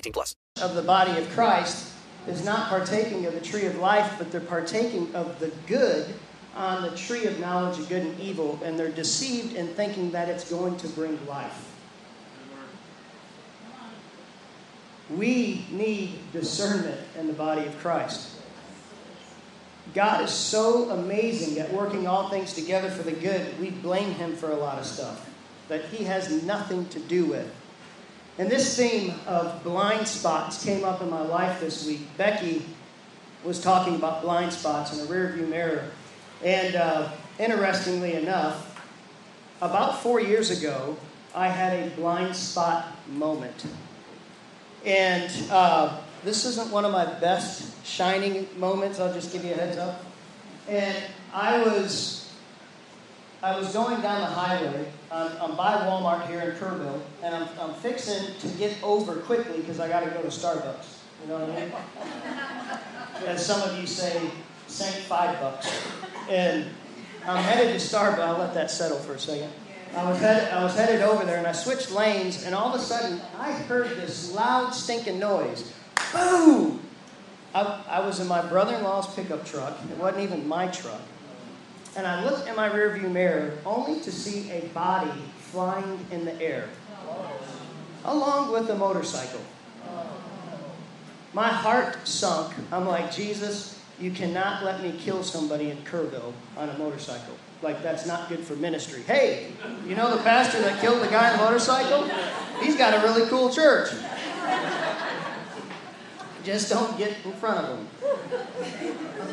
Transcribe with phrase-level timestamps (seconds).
[0.00, 0.36] 18 plus.
[0.62, 1.92] of the body of Christ
[2.26, 6.14] is not partaking of the tree of life, but they're partaking of the good
[6.56, 10.28] on the tree of knowledge of good and evil, and they're deceived in thinking that
[10.28, 11.66] it's going to bring life.
[15.10, 18.36] We need discernment in the body of Christ.
[19.94, 24.34] God is so amazing at working all things together for the good, we blame Him
[24.34, 25.28] for a lot of stuff
[25.68, 27.52] that He has nothing to do with.
[28.40, 32.00] And this theme of blind spots came up in my life this week.
[32.16, 32.64] Becky
[33.44, 35.90] was talking about blind spots in a rearview mirror.
[36.42, 38.82] And uh, interestingly enough,
[39.60, 40.96] about four years ago,
[41.34, 43.66] I had a blind spot moment.
[44.86, 49.00] And uh, this isn't one of my best shining moments.
[49.00, 50.02] I'll just give you a heads up.
[50.66, 50.96] And
[51.34, 52.32] I was
[53.42, 54.90] I was going down the highway.
[55.10, 59.60] I'm, I'm by Walmart here in Kerrville, and I'm, I'm fixing to get over quickly
[59.60, 60.98] because I got to go to Starbucks.
[61.22, 61.72] You know what I mean?
[63.26, 64.30] As some of you say,
[64.68, 65.68] sank five bucks.
[66.28, 66.66] And
[67.26, 68.20] I'm headed to Starbucks.
[68.20, 69.50] I'll let that settle for a second.
[69.96, 72.80] I was, headed, I was headed over there, and I switched lanes, and all of
[72.80, 75.72] a sudden, I heard this loud, stinking noise.
[76.12, 76.80] Boom!
[77.52, 79.76] I, I was in my brother in law's pickup truck.
[79.90, 81.00] It wasn't even my truck.
[81.96, 86.40] And I looked in my rearview mirror only to see a body flying in the
[86.40, 86.68] air,
[88.04, 89.40] along with a motorcycle.
[91.32, 92.54] My heart sunk.
[92.72, 97.34] I'm like, Jesus, you cannot let me kill somebody in Kerrville on a motorcycle.
[97.62, 99.02] Like, that's not good for ministry.
[99.02, 99.52] Hey,
[99.86, 102.08] you know the pastor that killed the guy on the motorcycle?
[102.62, 103.90] He's got a really cool church.
[106.44, 107.88] Just don't get in front of them.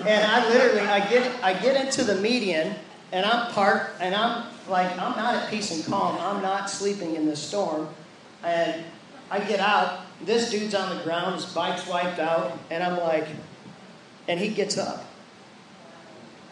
[0.06, 2.76] And I literally, I get, I get into the median,
[3.12, 6.18] and I'm parked, and I'm like, I'm not at peace and calm.
[6.20, 7.88] I'm not sleeping in this storm.
[8.44, 8.84] And
[9.30, 13.28] I get out, this dude's on the ground, his bike's wiped out, and I'm like,
[14.28, 15.06] and he gets up.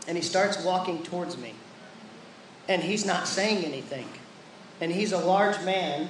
[0.07, 1.53] And he starts walking towards me.
[2.67, 4.07] And he's not saying anything.
[4.81, 6.09] And he's a large man,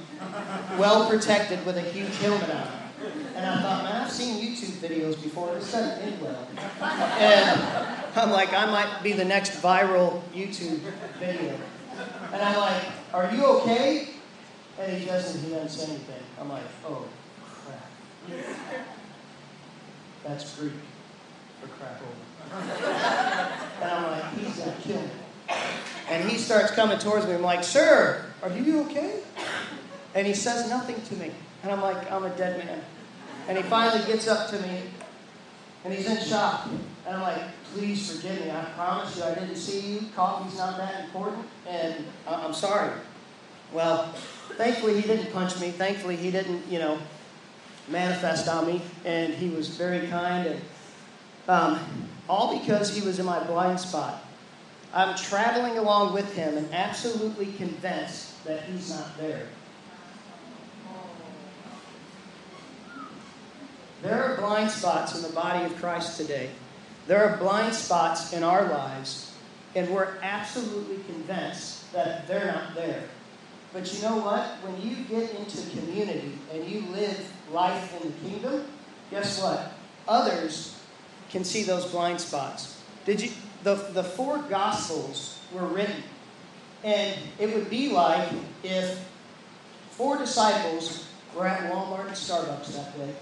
[0.78, 2.85] well protected with a huge helmet on.
[3.36, 5.54] And I thought, man, I've seen YouTube videos before.
[5.54, 6.48] This doesn't end well.
[6.82, 7.62] And
[8.16, 10.80] I'm like, I might be the next viral YouTube
[11.20, 11.58] video.
[12.32, 12.84] And I'm like,
[13.14, 14.10] are you okay?
[14.80, 16.24] And he doesn't, he doesn't say anything.
[16.40, 17.06] I'm like, oh,
[17.66, 17.90] crap.
[20.24, 20.74] That's Greek
[21.62, 22.26] for crap over.
[23.82, 25.10] And I'm like, he's going to kill me.
[26.10, 27.34] And he starts coming towards me.
[27.34, 29.20] I'm like, sir, are you okay?
[30.14, 31.32] And he says nothing to me.
[31.64, 32.82] And I'm like, I'm a dead man.
[33.48, 34.82] And he finally gets up to me
[35.84, 36.68] and he's in shock.
[37.06, 37.42] And I'm like,
[37.74, 38.52] please forgive me.
[38.52, 40.00] I promise you I didn't see you.
[40.16, 41.46] Coffee's not that important.
[41.68, 42.92] And I'm sorry.
[43.72, 44.14] Well,
[44.58, 45.72] thankfully he didn't punch me.
[45.72, 46.98] Thankfully he didn't, you know,
[47.88, 48.82] manifest on me.
[49.04, 50.48] And he was very kind.
[50.48, 50.62] And
[51.48, 51.80] um,
[52.28, 54.24] all because he was in my blind spot.
[54.94, 59.48] I'm traveling along with him and absolutely convinced that he's not there.
[64.02, 66.50] There are blind spots in the body of Christ today.
[67.08, 69.32] There are blind spots in our lives,
[69.76, 73.04] and we're absolutely convinced that they're not there.
[73.74, 74.46] But you know what?
[74.64, 78.66] When you get into community and you live life in the kingdom,
[79.12, 79.74] guess what?
[80.08, 80.80] Others
[81.30, 82.82] can see those blind spots.
[83.06, 83.32] Did you
[83.64, 86.04] the, the four gospels were written,
[86.84, 88.30] and it would be like
[88.64, 89.04] if
[89.90, 93.14] four disciples were at Walmart and Starbucks that day,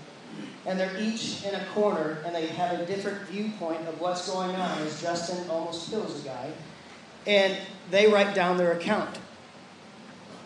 [0.65, 4.55] and they're each in a corner and they have a different viewpoint of what's going
[4.55, 6.51] on as Justin almost kills a guy,
[7.27, 7.57] and
[7.91, 9.19] they write down their account.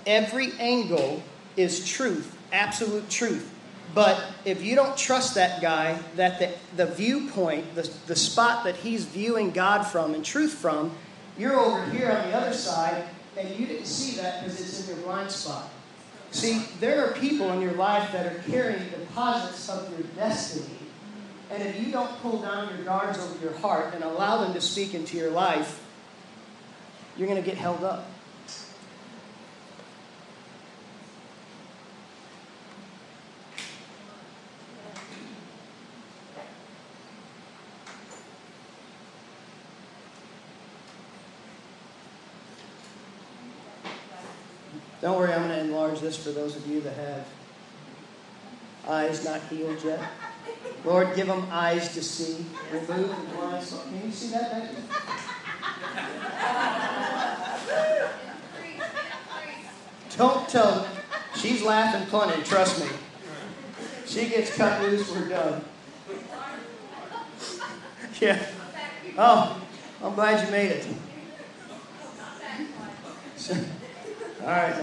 [0.06, 1.22] Every angle
[1.56, 3.54] is truth, absolute truth.
[3.94, 8.76] But if you don't trust that guy, that the, the viewpoint, the, the spot that
[8.76, 10.92] he's viewing God from and truth from,
[11.38, 13.04] you're over here on the other side,
[13.38, 15.70] and you didn't see that because it's in your blind spot.
[16.32, 20.78] See, there are people in your life that are carrying deposits of your destiny.
[21.50, 24.62] And if you don't pull down your guards over your heart and allow them to
[24.62, 25.84] speak into your life,
[27.18, 28.06] you're going to get held up.
[45.02, 47.28] Don't worry, I'm going to enlarge this for those of you that have
[48.88, 50.00] eyes not healed yet.
[50.84, 52.46] Lord, give them eyes to see.
[52.72, 53.68] Remove the blind.
[53.68, 54.76] Can you see that, Becky?
[60.18, 60.88] Don't tell.
[61.36, 62.90] She's laughing plenty, trust me.
[64.08, 65.64] She gets cut loose, we're done.
[68.20, 68.44] Yeah.
[69.16, 69.62] Oh,
[70.04, 70.88] I'm glad you made it.
[73.36, 73.56] So,
[74.48, 74.78] all right,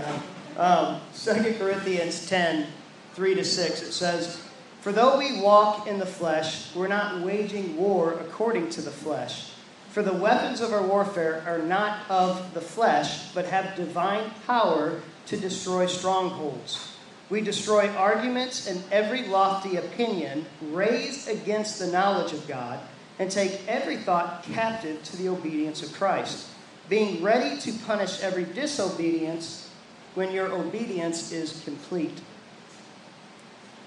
[0.58, 0.62] now.
[0.62, 2.66] Um, 2 Corinthians 10,
[3.14, 4.42] 3 to 6, it says,
[4.82, 9.52] For though we walk in the flesh, we're not waging war according to the flesh.
[9.88, 15.00] For the weapons of our warfare are not of the flesh, but have divine power
[15.26, 16.94] to destroy strongholds.
[17.30, 22.80] We destroy arguments and every lofty opinion raised against the knowledge of God,
[23.18, 26.50] and take every thought captive to the obedience of Christ
[26.88, 29.70] being ready to punish every disobedience
[30.14, 32.20] when your obedience is complete.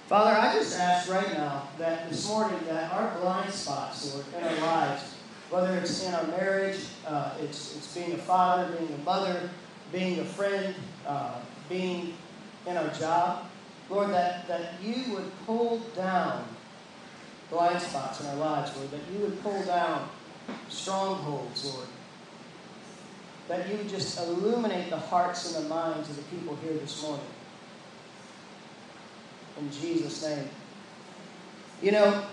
[0.07, 4.43] Father, I just ask right now that this morning that our blind spots, Lord, in
[4.43, 5.13] our lives,
[5.49, 9.49] whether it's in our marriage, uh, it's, it's being a father, being a mother,
[9.91, 11.39] being a friend, uh,
[11.69, 12.13] being
[12.65, 13.45] in our job,
[13.89, 16.45] Lord, that, that you would pull down
[17.49, 20.09] blind spots in our lives, Lord, that you would pull down
[20.69, 21.87] strongholds, Lord,
[23.47, 27.25] that you just illuminate the hearts and the minds of the people here this morning.
[29.59, 30.49] In Jesus' name.
[31.81, 32.25] You know,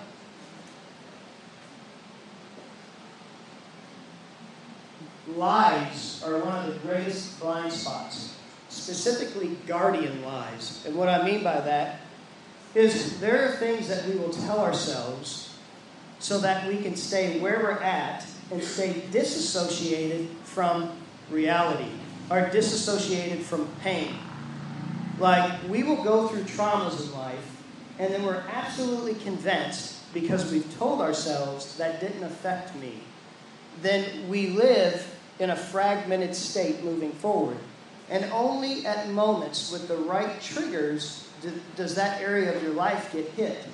[5.36, 8.36] lies are one of the greatest blind spots,
[8.68, 10.84] specifically guardian lies.
[10.86, 12.00] And what I mean by that
[12.74, 15.56] is there are things that we will tell ourselves
[16.18, 20.90] so that we can stay where we're at and stay disassociated from
[21.30, 21.90] reality,
[22.30, 24.14] are disassociated from pain.
[25.18, 27.62] Like, we will go through traumas in life,
[27.98, 33.00] and then we're absolutely convinced, because we've told ourselves that didn't affect me,
[33.82, 35.06] then we live
[35.38, 37.58] in a fragmented state moving forward.
[38.08, 41.28] And only at moments with the right triggers
[41.76, 43.64] does that area of your life get hit.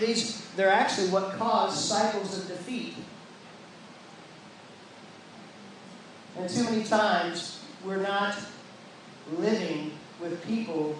[0.00, 2.94] These, they're actually what cause cycles of defeat.
[6.38, 8.38] And too many times, we're not
[9.38, 9.90] living
[10.20, 10.96] with people,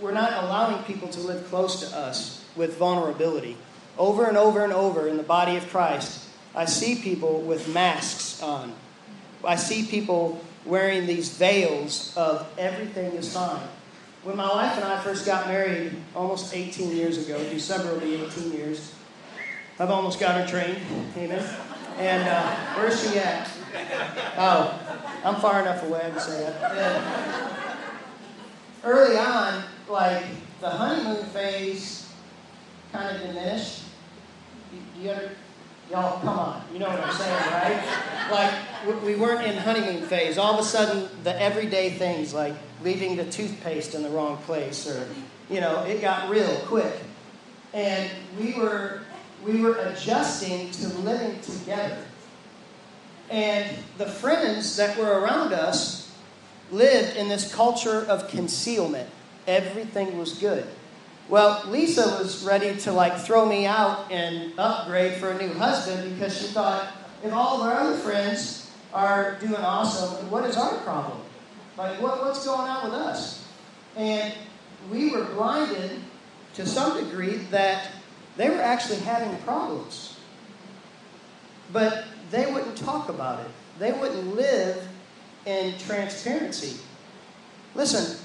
[0.00, 3.56] we're not allowing people to live close to us with vulnerability.
[3.98, 8.40] Over and over and over in the body of Christ, I see people with masks
[8.40, 8.72] on.
[9.44, 13.66] I see people wearing these veils of everything is fine.
[14.22, 18.14] When my wife and I first got married almost 18 years ago, December will be
[18.14, 18.94] 18 years,
[19.80, 20.78] I've almost got her trained,
[21.16, 21.44] amen.
[21.98, 23.50] And uh, where's she at?
[24.38, 24.80] Oh,
[25.24, 27.58] I'm far enough away to say that.
[28.84, 30.24] early on, like
[30.60, 32.10] the honeymoon phase
[32.92, 33.82] kind of diminished.
[34.72, 35.14] You, you
[35.90, 38.28] y'all, come on, you know what I'm saying, right?
[38.30, 40.38] Like we weren't in honeymoon phase.
[40.38, 44.88] All of a sudden, the everyday things like leaving the toothpaste in the wrong place,
[44.88, 45.06] or
[45.50, 46.94] you know, it got real quick,
[47.74, 48.10] and
[48.40, 49.02] we were
[49.44, 51.98] we were adjusting to living together.
[53.30, 56.10] And the friends that were around us
[56.70, 59.08] lived in this culture of concealment.
[59.46, 60.66] Everything was good.
[61.28, 66.14] Well, Lisa was ready to like throw me out and upgrade for a new husband
[66.14, 66.88] because she thought
[67.24, 71.18] if all of our other friends are doing awesome, what is our problem?
[71.76, 73.46] Like, what, what's going on with us?
[73.96, 74.34] And
[74.90, 76.00] we were blinded
[76.54, 77.88] to some degree that
[78.36, 80.18] they were actually having problems.
[81.72, 84.88] But they wouldn't talk about it, they wouldn't live
[85.46, 86.80] in transparency.
[87.74, 88.18] Listen,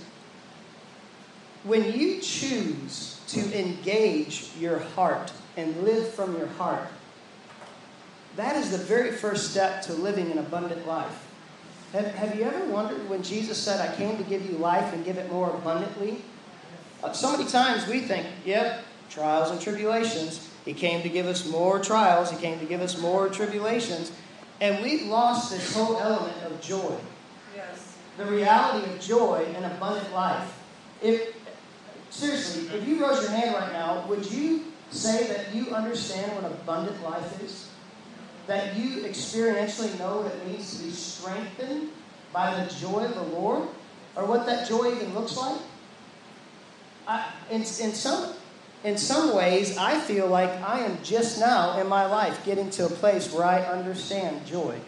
[1.63, 6.87] when you choose to engage your heart and live from your heart,
[8.35, 11.27] that is the very first step to living an abundant life.
[11.93, 15.03] Have, have you ever wondered when Jesus said, I came to give you life and
[15.03, 16.21] give it more abundantly?
[17.03, 20.49] Uh, so many times we think, yep, trials and tribulations.
[20.67, 24.11] He came to give us more trials, He came to give us more tribulations.
[24.59, 26.97] And we've lost this whole element of joy.
[27.55, 27.95] Yes.
[28.17, 30.59] The reality of joy and abundant life.
[31.01, 31.35] If
[32.09, 36.51] seriously, if you rose your hand right now, would you say that you understand what
[36.51, 37.69] abundant life is?
[38.47, 41.91] That you experientially know what it means to be strengthened
[42.33, 43.69] by the joy of the Lord?
[44.17, 45.61] Or what that joy even looks like?
[47.07, 48.33] I, in, in, some,
[48.87, 52.85] in some ways, I feel like I am just now in my life getting to
[52.85, 54.79] a place where I understand joy.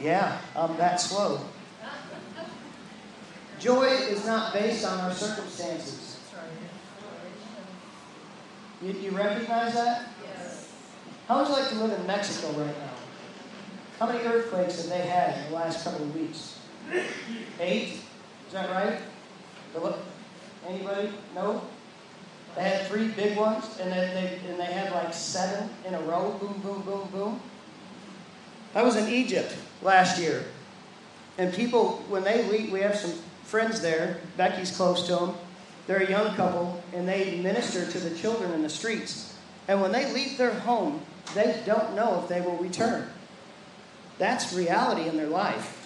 [0.00, 1.38] Yeah, I'm that slow.
[3.58, 6.18] Joy is not based on our circumstances.
[8.82, 10.08] You, you recognize that?
[10.24, 10.72] Yes.
[11.28, 12.90] How would you like to live in Mexico right now?
[13.98, 16.58] How many earthquakes have they had in the last couple of weeks?
[17.60, 18.00] Eight?
[18.46, 19.00] Is that right?
[20.68, 21.10] Anybody?
[21.34, 21.62] No?
[22.56, 26.00] They had three big ones, and then they and they had like seven in a
[26.00, 26.36] row.
[26.40, 27.40] Boom, boom, boom, boom.
[28.74, 30.44] I was in Egypt last year,
[31.36, 33.12] and people when they leave, we have some
[33.44, 34.20] friends there.
[34.36, 35.34] Becky's close to them.
[35.86, 39.36] They're a young couple, and they minister to the children in the streets.
[39.68, 41.00] And when they leave their home,
[41.34, 43.08] they don't know if they will return.
[44.18, 45.82] That's reality in their life.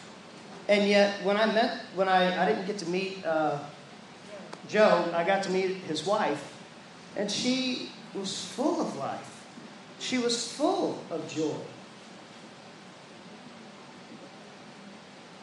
[0.68, 3.58] And yet, when I met, when I, I didn't get to meet uh,
[4.70, 6.56] Joe, I got to meet his wife,
[7.16, 9.44] and she was full of life.
[9.98, 11.56] She was full of joy.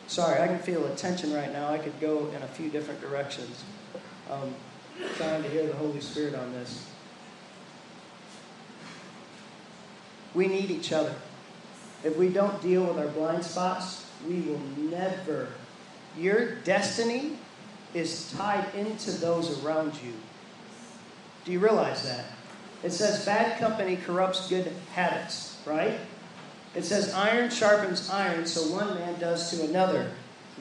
[0.08, 1.70] Sorry, I can feel a tension right now.
[1.70, 3.66] I could go in a few different directions.
[4.32, 4.56] Um,
[5.18, 6.88] trying to hear the Holy Spirit on this.
[10.34, 11.14] We need each other.
[12.06, 15.50] If we don't deal with our blind spots, we will never.
[16.18, 17.38] Your destiny
[17.94, 20.14] is tied into those around you.
[21.46, 22.26] Do you realize that?
[22.84, 25.98] It says bad company corrupts good habits, right?
[26.76, 30.12] It says iron sharpens iron, so one man does to another.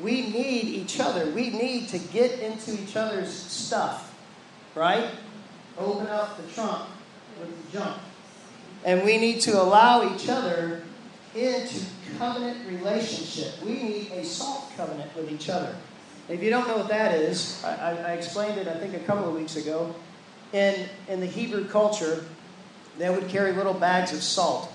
[0.01, 1.31] We need each other.
[1.31, 4.15] We need to get into each other's stuff,
[4.75, 5.11] right?
[5.79, 6.89] Open up the trunk
[7.39, 8.01] with the junk.
[8.85, 10.83] And we need to allow each other
[11.35, 11.85] into
[12.19, 13.63] covenant relationship.
[13.63, 15.75] We need a salt covenant with each other.
[16.29, 19.29] If you don't know what that is, I, I explained it, I think, a couple
[19.29, 19.95] of weeks ago.
[20.53, 22.25] In, in the Hebrew culture,
[22.99, 24.73] they would carry little bags of salt.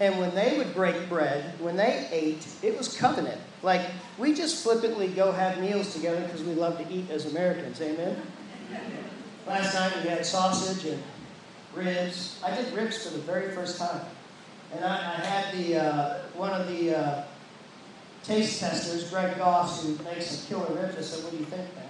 [0.00, 3.40] And when they would break bread, when they ate, it was covenant.
[3.62, 3.82] Like,
[4.16, 7.80] we just flippantly go have meals together because we love to eat as Americans.
[7.80, 8.22] Amen?
[9.46, 11.02] Last night we had sausage and
[11.74, 12.40] ribs.
[12.44, 14.02] I did ribs for the very first time.
[14.74, 17.24] And I, I had the uh, one of the uh,
[18.28, 20.96] taste testers, Greg Goss, who makes killer ribs.
[20.96, 21.84] I said, "What do you think, man?"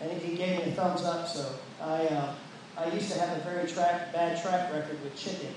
[0.00, 1.26] And he gave me a thumbs up.
[1.28, 2.34] So I, uh,
[2.76, 5.52] I used to have a very track, bad track record with chicken.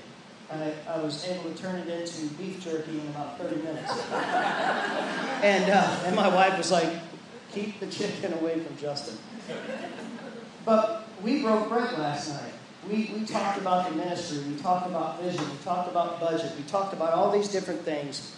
[0.50, 3.90] I, I was able to turn it into beef jerky in about 30 minutes.
[5.42, 6.92] and, uh, and my wife was like,
[7.52, 9.16] keep the chicken away from Justin.
[10.66, 12.52] But we broke bread last night.
[12.88, 16.64] We, we talked about the ministry, we talked about vision, we talked about budget, we
[16.64, 18.36] talked about all these different things.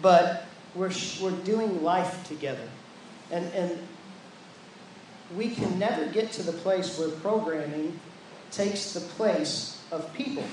[0.00, 2.68] But we're, we're doing life together.
[3.30, 3.78] And, and
[5.36, 7.98] we can never get to the place where programming
[8.50, 10.44] takes the place of people.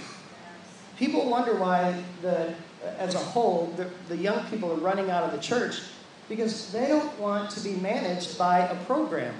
[0.97, 2.53] People wonder why, the,
[2.97, 5.81] as a whole, the, the young people are running out of the church
[6.27, 9.33] because they don't want to be managed by a program.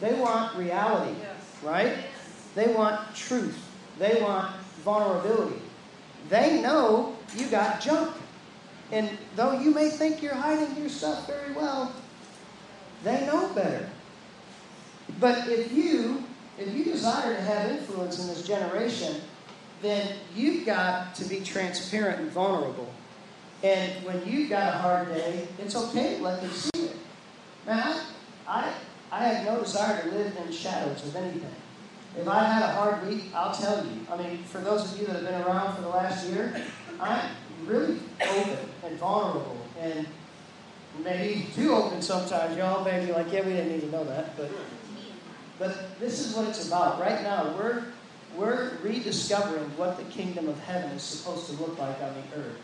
[0.00, 1.14] They want reality,
[1.62, 1.96] right?
[2.54, 3.58] They want truth.
[3.98, 5.60] They want vulnerability.
[6.28, 8.16] They know you got junk.
[8.92, 11.92] And though you may think you're hiding your stuff very well,
[13.02, 13.88] they know better.
[15.18, 16.24] But if you
[16.58, 19.16] if you desire to have influence in this generation,
[19.80, 22.92] then you've got to be transparent and vulnerable.
[23.62, 26.96] And when you've got a hard day, it's okay to let them see it.
[27.66, 28.04] Man, I,
[28.46, 28.72] I,
[29.10, 31.54] I have no desire to live in shadows of anything.
[32.18, 34.06] If I had a hard week, I'll tell you.
[34.10, 36.54] I mean, for those of you that have been around for the last year,
[37.00, 37.30] I'm
[37.64, 40.06] really open and vulnerable and
[41.04, 42.56] maybe too open sometimes.
[42.56, 44.36] Y'all may be like, yeah, we didn't need to know that.
[44.36, 44.50] But,
[45.58, 47.00] but this is what it's about.
[47.00, 47.84] Right now, we're,
[48.36, 52.58] we're rediscovering what the kingdom of heaven is supposed to look like on the earth.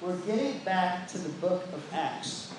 [0.00, 2.52] We're getting back to the book of Acts.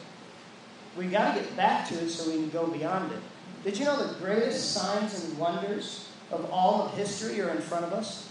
[0.98, 3.20] We got to get back to it so we can go beyond it.
[3.64, 7.86] Did you know the greatest signs and wonders of all of history are in front
[7.86, 8.30] of us?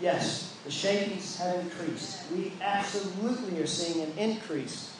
[0.00, 2.28] Yes, the shakings have increased.
[2.32, 4.92] We absolutely are seeing an increase.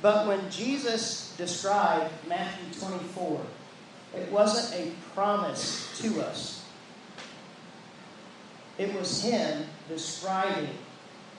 [0.00, 3.40] But when Jesus described Matthew 24,
[4.16, 6.64] it wasn't a promise to us.
[8.78, 10.70] It was Him describing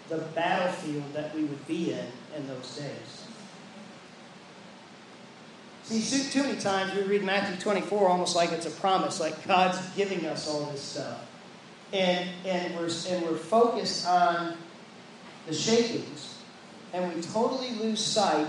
[0.10, 3.26] the battlefield that we would be in in those days.
[5.84, 9.80] See, too many times we read Matthew 24 almost like it's a promise, like God's
[9.96, 11.26] giving us all this stuff.
[11.94, 14.56] And, and, we're, and we're focused on
[15.48, 16.38] the shakings,
[16.94, 18.48] and we totally lose sight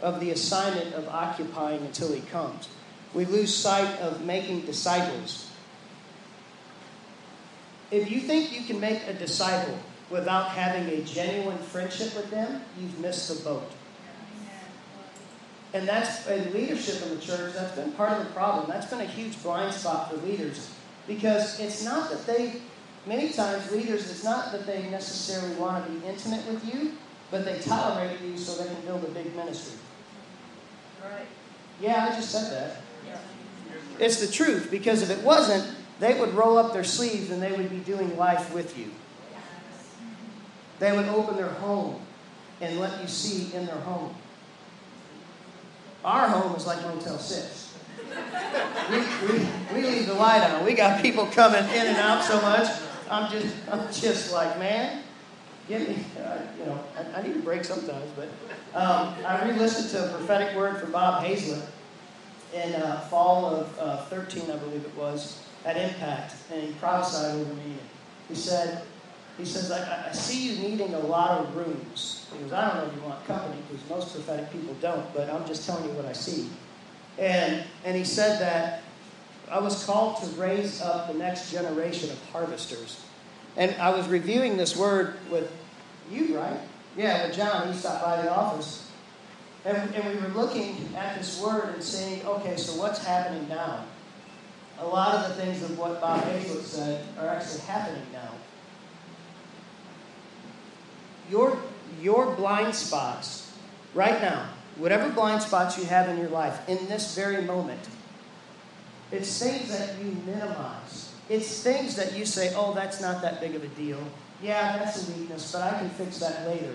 [0.00, 2.68] of the assignment of occupying until He comes.
[3.12, 5.50] We lose sight of making disciples.
[7.90, 9.78] If you think you can make a disciple
[10.10, 13.70] without having a genuine friendship with them, you've missed the boat.
[15.74, 18.66] And that's in leadership in the church, that's been part of the problem.
[18.68, 20.70] That's been a huge blind spot for leaders.
[21.08, 22.60] Because it's not that they,
[23.06, 26.92] many times leaders, it's not that they necessarily want to be intimate with you,
[27.30, 29.78] but they tolerate you so they can build a big ministry.
[31.02, 31.26] Right.
[31.80, 32.80] Yeah, I just said that.
[33.98, 37.52] It's the truth, because if it wasn't, they would roll up their sleeves and they
[37.52, 38.90] would be doing life with you.
[40.80, 42.00] They would open their home
[42.60, 44.14] and let you see in their home.
[46.04, 47.74] Our home is like Motel 6.
[48.90, 50.64] We, we, we leave the light on.
[50.64, 52.68] We got people coming in and out so much.
[53.10, 55.02] I'm just, I'm just like, man,
[55.68, 58.10] give me, uh, you know, I, I, need a break sometimes.
[58.16, 58.28] But
[58.78, 61.68] um, I re-listened to a prophetic word from Bob Hazlett
[62.54, 67.34] in uh, fall of uh, 13, I believe it was, at Impact, and he prophesied
[67.34, 67.76] over me.
[68.28, 68.82] He said,
[69.36, 72.26] he says, I, I see you needing a lot of rooms.
[72.32, 75.28] He goes, I don't know if you want company, because most prophetic people don't, but
[75.28, 76.48] I'm just telling you what I see.
[77.18, 78.83] And, and he said that
[79.50, 83.04] I was called to raise up the next generation of harvesters.
[83.56, 85.50] And I was reviewing this word with
[86.10, 86.58] you, right?
[86.96, 87.72] Yeah, with John.
[87.72, 88.90] He stopped by the office.
[89.64, 93.84] And, and we were looking at this word and saying, okay, so what's happening now?
[94.78, 98.30] A lot of the things of what Bob Hazlett said are actually happening now
[101.30, 101.58] your,
[102.00, 103.52] your blind spots
[103.94, 107.80] right now, whatever blind spots you have in your life in this very moment,
[109.14, 111.12] it's things that you minimize.
[111.28, 113.98] It's things that you say, oh, that's not that big of a deal.
[114.42, 116.74] Yeah, that's a weakness, but I can fix that later.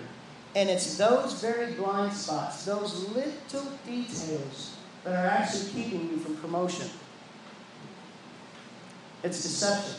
[0.56, 6.36] And it's those very blind spots, those little details that are actually keeping you from
[6.36, 6.88] promotion.
[9.22, 9.94] It's deception.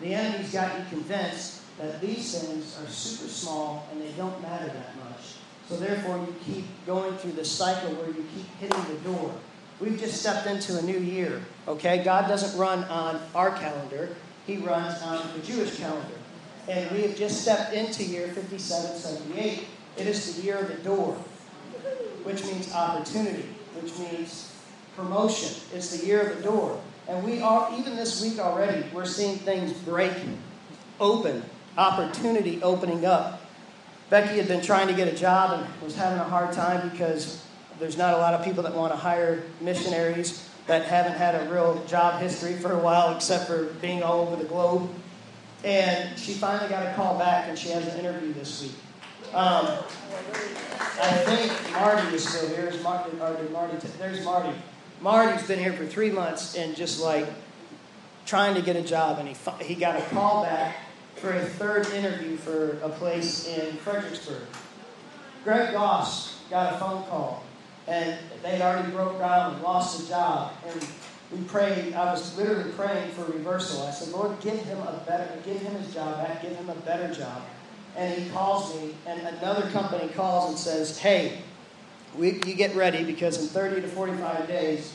[0.00, 4.66] The enemy's got you convinced that these things are super small and they don't matter
[4.66, 5.36] that much.
[5.68, 9.34] So therefore, you keep going through this cycle where you keep hitting the door.
[9.78, 12.02] We've just stepped into a new year, okay?
[12.02, 14.08] God doesn't run on our calendar,
[14.46, 16.14] He runs on the Jewish calendar.
[16.68, 19.66] And we have just stepped into year 5778.
[19.98, 21.14] It is the year of the door,
[22.24, 23.48] which means opportunity,
[23.80, 24.52] which means
[24.96, 25.60] promotion.
[25.72, 26.80] It's the year of the door.
[27.08, 30.12] And we are, even this week already, we're seeing things break
[30.98, 31.42] open
[31.76, 33.42] opportunity opening up.
[34.08, 37.44] Becky had been trying to get a job and was having a hard time because
[37.78, 41.52] there's not a lot of people that want to hire missionaries that haven't had a
[41.52, 44.90] real job history for a while except for being all over the globe.
[45.64, 48.72] And she finally got a call back and she has an interview this week.
[49.34, 49.66] Um,
[51.00, 52.70] I think Marty is still here.
[52.70, 53.46] There's Marty, Marty,
[53.98, 54.56] there's Marty.
[55.00, 57.26] Marty's been here for three months and just like
[58.24, 60.76] trying to get a job, and he, he got a call back
[61.16, 64.42] for a third interview for a place in Fredericksburg.
[65.44, 67.44] Greg Goss got a phone call,
[67.88, 70.52] and they'd already broke ground and lost a job.
[70.66, 70.86] And
[71.32, 71.94] we prayed.
[71.94, 73.82] I was literally praying for reversal.
[73.86, 76.74] I said, Lord, give him a better, give him his job back, give him a
[76.74, 77.42] better job.
[77.96, 81.38] And he calls me, and another company calls and says, Hey,
[82.16, 84.94] we, you get ready because in 30 to 45 days,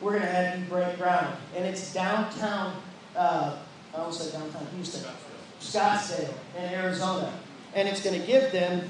[0.00, 1.36] we're going to have you break ground.
[1.56, 2.76] And it's downtown,
[3.16, 3.56] uh,
[3.94, 5.10] I almost said downtown Houston.
[5.60, 7.32] Scottsdale in Arizona.
[7.74, 8.88] And it's going to give them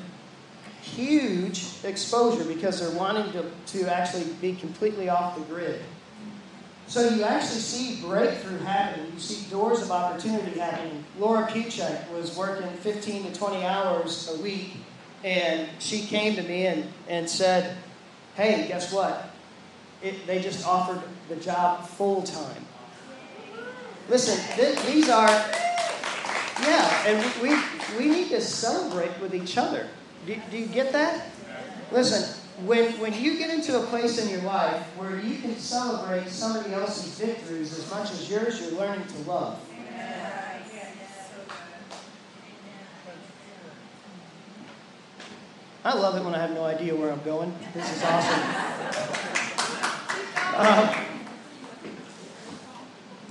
[0.84, 5.80] huge exposure because they're wanting to, to actually be completely off the grid.
[6.86, 9.10] So you actually see breakthrough happening.
[9.14, 11.04] You see doors of opportunity happening.
[11.18, 14.76] Laura Puchek was working 15 to 20 hours a week,
[15.24, 17.76] and she came to me and, and said,
[18.34, 19.30] Hey, guess what?
[20.02, 22.66] It, they just offered the job full time.
[24.10, 25.30] Listen, th- these are
[26.62, 27.56] yeah, and we,
[27.98, 29.88] we need to celebrate with each other.
[30.26, 31.26] Do, do you get that?
[31.92, 36.28] Listen, when, when you get into a place in your life where you can celebrate
[36.28, 39.60] somebody else's victories as much as yours, you're learning to love.
[45.86, 47.54] I love it when I have no idea where I'm going.
[47.74, 48.70] This is awesome.
[50.54, 50.88] Um,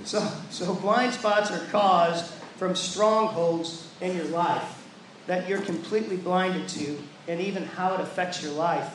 [0.04, 2.26] so, so blind spots are caused
[2.58, 4.83] from strongholds in your life
[5.26, 8.92] that you're completely blinded to, and even how it affects your life.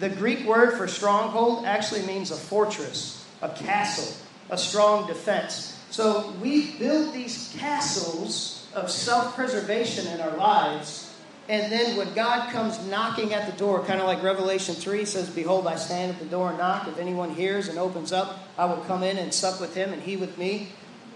[0.00, 4.14] The Greek word for stronghold actually means a fortress, a castle,
[4.50, 5.78] a strong defense.
[5.90, 11.12] So we build these castles of self preservation in our lives.
[11.48, 15.28] And then when God comes knocking at the door, kind of like Revelation 3 says,
[15.28, 16.88] Behold, I stand at the door and knock.
[16.88, 20.02] If anyone hears and opens up, I will come in and sup with him and
[20.02, 20.68] he with me.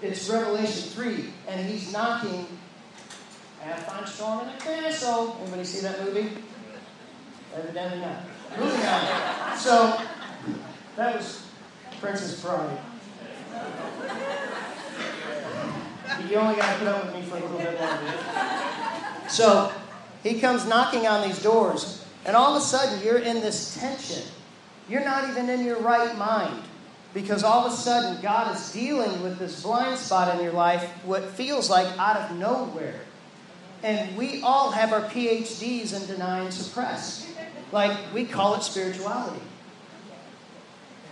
[0.02, 2.46] It's Revelation 3, and he's knocking.
[3.62, 5.36] Have fun storming the castle.
[5.42, 6.30] Anybody see that movie?
[7.54, 8.22] Evidently not.
[8.58, 9.56] Moving on.
[9.56, 10.00] So,
[10.96, 11.46] that was
[12.00, 12.78] Princess Bride.
[16.28, 19.28] You only got to put up with me for a little bit longer.
[19.28, 19.72] So,
[20.22, 24.22] he comes knocking on these doors, and all of a sudden you're in this tension.
[24.88, 26.62] You're not even in your right mind
[27.14, 30.82] because all of a sudden God is dealing with this blind spot in your life,
[31.04, 33.00] what feels like out of nowhere.
[33.82, 37.32] And we all have our PhDs in deny and suppress.
[37.70, 39.42] Like we call it spirituality.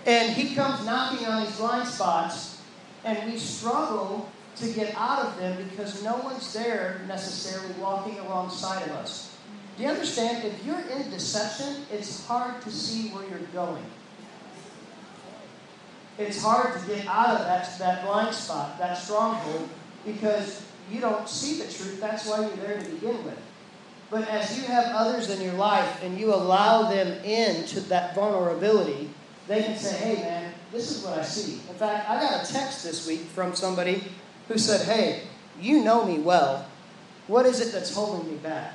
[0.06, 2.62] And he comes knocking on these blind spots,
[3.04, 8.82] and we struggle to get out of them because no one's there necessarily walking alongside
[8.84, 9.36] of us.
[9.76, 10.44] Do you understand?
[10.44, 13.84] If you're in deception, it's hard to see where you're going.
[16.18, 19.68] It's hard to get out of that, that blind spot, that stronghold,
[20.06, 22.00] because you don't see the truth.
[22.00, 23.38] That's why you're there to begin with.
[24.10, 29.10] But as you have others in your life and you allow them into that vulnerability,
[29.48, 31.54] they can say, hey, man, this is what I see.
[31.68, 34.04] In fact, I got a text this week from somebody
[34.48, 35.22] who said, hey,
[35.60, 36.66] you know me well.
[37.26, 38.74] What is it that's holding me back?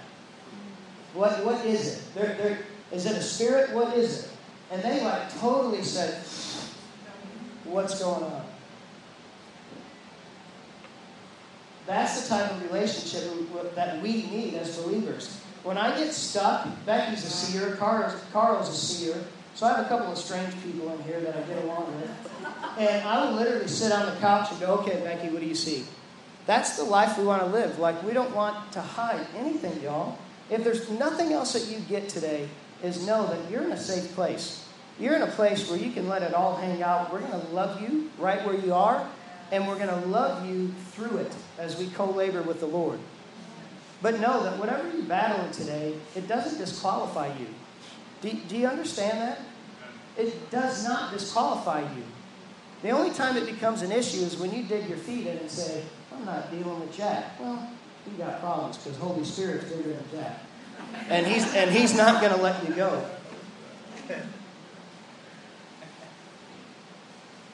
[1.13, 2.04] What, what is it?
[2.15, 2.60] They're, they're,
[2.91, 3.71] is it a spirit?
[3.71, 4.32] What is it?
[4.71, 6.15] And they like totally said,
[7.65, 8.41] what's going on?
[11.86, 13.24] That's the type of relationship
[13.76, 15.39] that we need as believers.
[15.63, 19.15] When I get stuck, Becky's a seer, Carl's, Carl's a seer,
[19.54, 22.32] so I have a couple of strange people in here that I get along with.
[22.78, 25.56] And I will literally sit on the couch and go, okay, Becky, what do you
[25.56, 25.86] see?
[26.46, 27.78] That's the life we want to live.
[27.78, 30.17] Like, we don't want to hide anything, y'all.
[30.50, 32.50] If there's nothing else that you get today,
[32.84, 34.67] is know that you're in a safe place.
[35.00, 37.13] You're in a place where you can let it all hang out.
[37.13, 39.08] We're going to love you right where you are,
[39.52, 43.00] and we're going to love you through it as we co labor with the Lord.
[44.02, 47.47] But know that whatever you're battling today, it doesn't disqualify you.
[48.21, 49.39] Do, do you understand that?
[50.17, 52.04] It does not disqualify you.
[52.82, 55.50] The only time it becomes an issue is when you dig your feet in and
[55.50, 57.39] say, I'm not dealing with Jack.
[57.39, 57.69] Well,
[58.12, 60.39] you got problems because Holy Spirit's bigger than Jack.
[61.10, 63.06] And he's, and he's not going to let you go.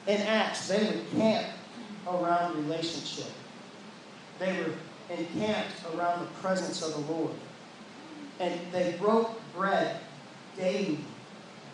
[0.06, 1.46] In Acts, they would camp
[2.06, 3.30] around relationship.
[4.38, 4.72] They were
[5.10, 7.34] encamped around the presence of the Lord.
[8.40, 10.00] And they broke bread
[10.56, 10.98] daily.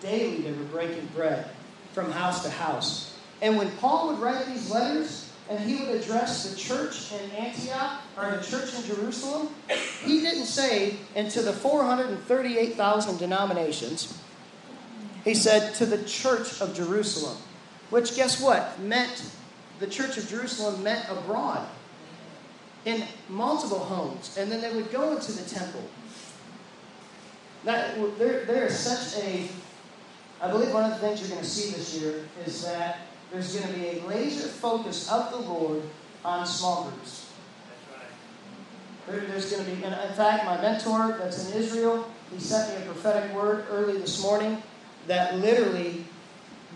[0.00, 1.48] Daily they were breaking bread
[1.92, 3.16] from house to house.
[3.42, 8.00] And when Paul would write these letters and he would address the church in Antioch
[8.16, 9.48] or the church in Jerusalem,
[10.02, 14.18] he didn't say, and to the 438,000 denominations,
[15.22, 17.36] he said, to the church of Jerusalem,
[17.90, 18.78] which guess what?
[18.80, 19.30] Meant,
[19.80, 21.66] the church of Jerusalem meant abroad
[22.84, 24.36] in multiple homes.
[24.38, 25.82] And then they would go into the temple.
[27.64, 29.48] That, there, there is such a,
[30.40, 32.98] I believe one of the things you're going to see this year is that
[33.32, 35.82] there's going to be a laser focus of the Lord
[36.24, 37.30] on small groups.
[39.06, 42.78] There, there's going to be, and in fact, my mentor that's in Israel, he sent
[42.78, 44.62] me a prophetic word early this morning
[45.06, 46.04] that literally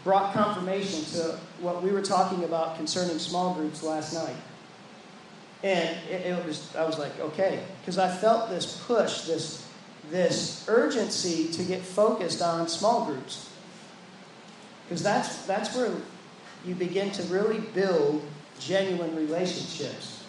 [0.05, 4.37] brought confirmation to what we were talking about concerning small groups last night.
[5.63, 9.67] And it, it was, I was like, okay, because I felt this push, this,
[10.11, 13.51] this urgency to get focused on small groups.
[14.85, 15.91] Because that's, that's where
[16.65, 18.23] you begin to really build
[18.61, 20.25] genuine relationships.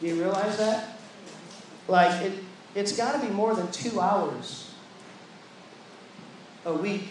[0.00, 0.98] Do you realize that?
[1.86, 2.32] Like, it,
[2.74, 4.72] it's got to be more than two hours
[6.64, 7.08] a week.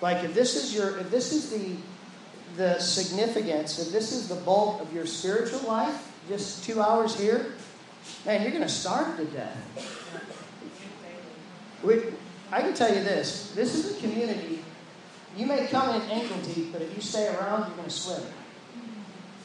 [0.00, 1.76] Like, if this is your, if this is the,
[2.56, 7.54] the significance, if this is the bulk of your spiritual life, just two hours here,
[8.24, 9.56] man, you're going to starve to death.
[11.82, 12.02] We,
[12.52, 14.64] I can tell you this this is a community.
[15.36, 18.22] You may come in ankle deep, but if you stay around, you're going to swim.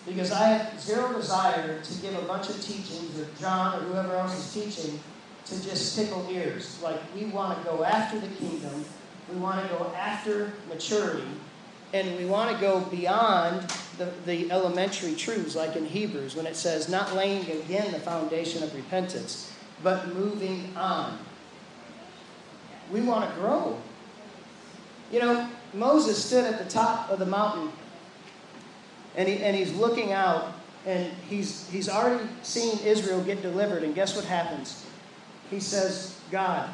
[0.06, 4.16] Because I have zero desire to give a bunch of teachings, or John or whoever
[4.16, 5.00] else is teaching,
[5.46, 6.82] to just tickle ears.
[6.82, 8.84] Like we want to go after the kingdom,
[9.32, 11.28] we want to go after maturity,
[11.94, 16.56] and we want to go beyond the, the elementary truths, like in Hebrews, when it
[16.56, 19.54] says, not laying again the foundation of repentance,
[19.84, 21.20] but moving on.
[22.92, 23.80] We want to grow.
[25.12, 27.72] You know, Moses stood at the top of the mountain
[29.16, 30.54] and, he, and he's looking out
[30.88, 33.84] and he's, he's already seen Israel get delivered.
[33.84, 34.84] And guess what happens?
[35.52, 36.68] He says, God,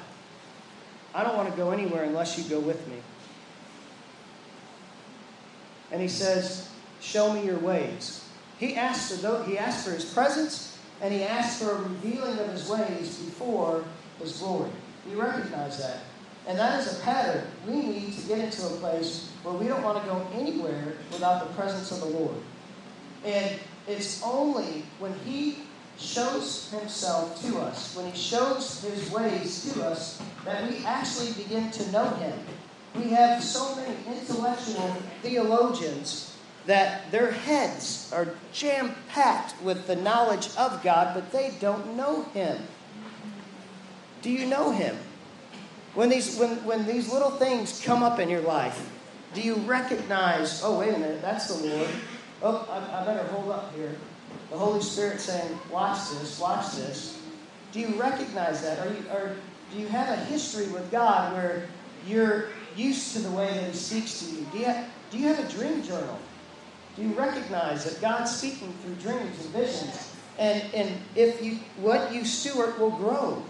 [1.13, 2.95] I don't want to go anywhere unless you go with me.
[5.91, 6.69] And he says,
[7.01, 8.25] Show me your ways.
[8.59, 12.67] He asked for, he for his presence and he asked for a revealing of his
[12.69, 13.85] ways before
[14.19, 14.69] his glory.
[15.07, 15.99] We recognize that.
[16.47, 17.45] And that is a pattern.
[17.67, 21.47] We need to get into a place where we don't want to go anywhere without
[21.47, 22.35] the presence of the Lord.
[23.23, 25.59] And it's only when He
[25.97, 31.69] shows Himself to us, when He shows His ways to us, that we actually begin
[31.71, 32.37] to know Him.
[32.95, 40.49] We have so many intellectual theologians that their heads are jam packed with the knowledge
[40.57, 42.57] of God, but they don't know Him.
[44.21, 44.97] Do you know Him?
[45.93, 48.89] When these, when, when these little things come up in your life,
[49.33, 51.89] do you recognize, oh, wait a minute, that's the Lord?
[52.41, 53.95] Oh, I, I better hold up here.
[54.49, 57.19] The Holy Spirit saying, watch this, watch this.
[57.71, 58.79] Do you recognize that?
[58.79, 59.35] Are you, or
[59.71, 61.67] do you have a history with God where
[62.07, 62.49] you're
[62.79, 64.47] used to the way that He speaks to you?
[64.51, 66.19] Do you have, do you have a dream journal?
[66.95, 70.13] Do you recognize that God's speaking through dreams and visions?
[70.37, 73.43] And, and if you what you steward will grow.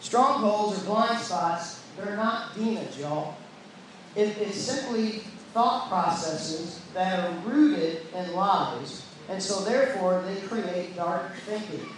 [0.00, 1.82] Strongholds are blind spots.
[1.96, 3.36] They're not demons, y'all.
[4.14, 10.94] It, it's simply thought processes that are rooted in lies, and so therefore they create
[10.94, 11.88] dark thinking.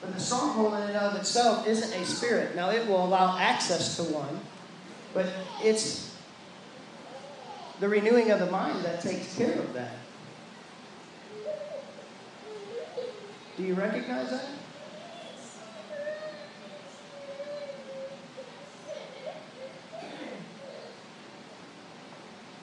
[0.00, 2.56] But the stronghold in and of itself isn't a spirit.
[2.56, 4.40] Now it will allow access to one,
[5.12, 5.26] but
[5.62, 6.16] it's
[7.80, 9.96] the renewing of the mind that takes care of that.
[13.56, 14.46] Do you recognize that?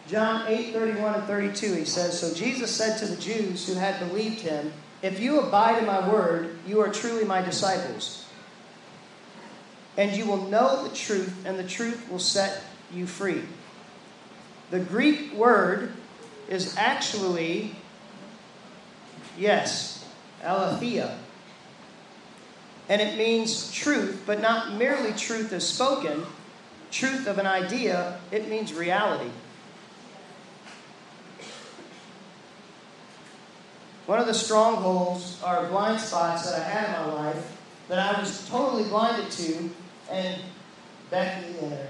[0.07, 3.99] John 8, 31 and 32, he says, So Jesus said to the Jews who had
[4.07, 8.25] believed him, If you abide in my word, you are truly my disciples.
[9.95, 12.61] And you will know the truth, and the truth will set
[12.93, 13.43] you free.
[14.69, 15.93] The Greek word
[16.49, 17.75] is actually,
[19.37, 20.05] yes,
[20.43, 21.17] aletheia.
[22.89, 26.25] And it means truth, but not merely truth as spoken,
[26.89, 29.29] truth of an idea, it means reality.
[34.07, 37.57] One of the strongholds or blind spots that I had in my life
[37.89, 39.69] that I was totally blinded to,
[40.09, 40.41] and
[41.11, 41.87] Becky, in her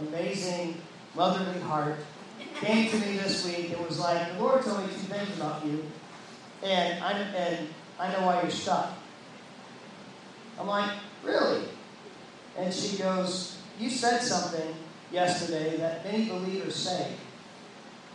[0.00, 0.80] amazing
[1.14, 1.98] motherly heart,
[2.56, 5.64] came to me this week and was like, The Lord told me two things about
[5.64, 5.84] you,
[6.64, 7.68] and I, and
[8.00, 8.92] I know why you're stuck.
[10.58, 10.90] I'm like,
[11.22, 11.66] Really?
[12.58, 14.74] And she goes, You said something
[15.12, 17.12] yesterday that many believers say.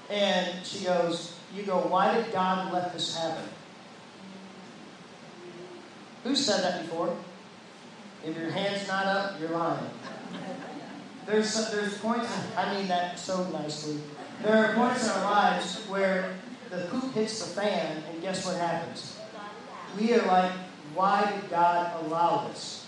[0.10, 3.50] And she goes, you go, why did God let this happen?
[6.24, 7.16] Who said that before?
[8.26, 9.90] If your hand's not up, you're lying.
[11.26, 14.00] There's, there's points, I mean that so nicely.
[14.44, 16.36] There are points in our lives where
[16.70, 19.18] the poop hits the fan, and guess what happens?
[20.00, 20.52] We are like,
[20.94, 22.88] why did God allow this?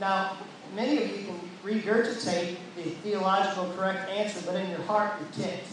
[0.00, 0.36] Now,
[0.74, 5.68] many of you can regurgitate the theological correct answer, but in your heart, you're ticked.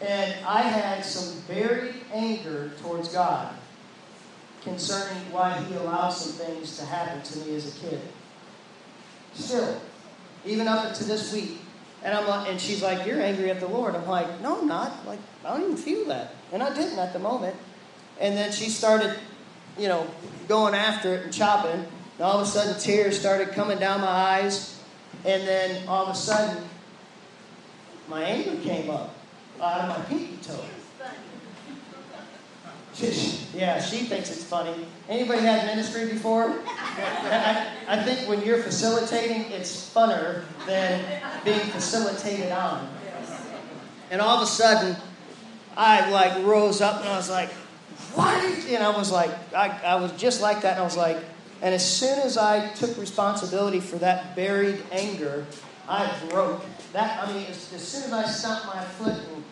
[0.00, 3.54] And I had some very anger towards God
[4.62, 8.00] concerning why He allowed some things to happen to me as a kid.
[9.32, 9.80] Still,
[10.44, 11.60] even up to this week.
[12.02, 14.68] And I'm like, and she's like, "You're angry at the Lord." I'm like, "No, I'm
[14.68, 15.06] not.
[15.06, 17.56] Like, I don't even feel that." And I didn't at the moment.
[18.20, 19.14] And then she started,
[19.78, 20.06] you know,
[20.46, 21.86] going after it and chopping.
[22.18, 24.78] And all of a sudden, tears started coming down my eyes.
[25.24, 26.64] And then all of a sudden,
[28.08, 29.15] my anger came up
[29.60, 30.64] out of my pinky toe.
[33.54, 34.86] yeah, she thinks it's funny.
[35.08, 36.60] Anybody had ministry before?
[36.66, 41.04] I, I think when you're facilitating, it's funner than
[41.44, 42.88] being facilitated on.
[44.10, 44.96] And all of a sudden,
[45.76, 47.50] I like rose up and I was like,
[48.14, 48.42] what?
[48.68, 50.72] And I was like, I, I was just like that.
[50.72, 51.18] And I was like,
[51.62, 55.46] and as soon as I took responsibility for that buried anger,
[55.88, 56.64] I broke.
[56.92, 59.44] That I mean, as, as soon as I stomped my foot and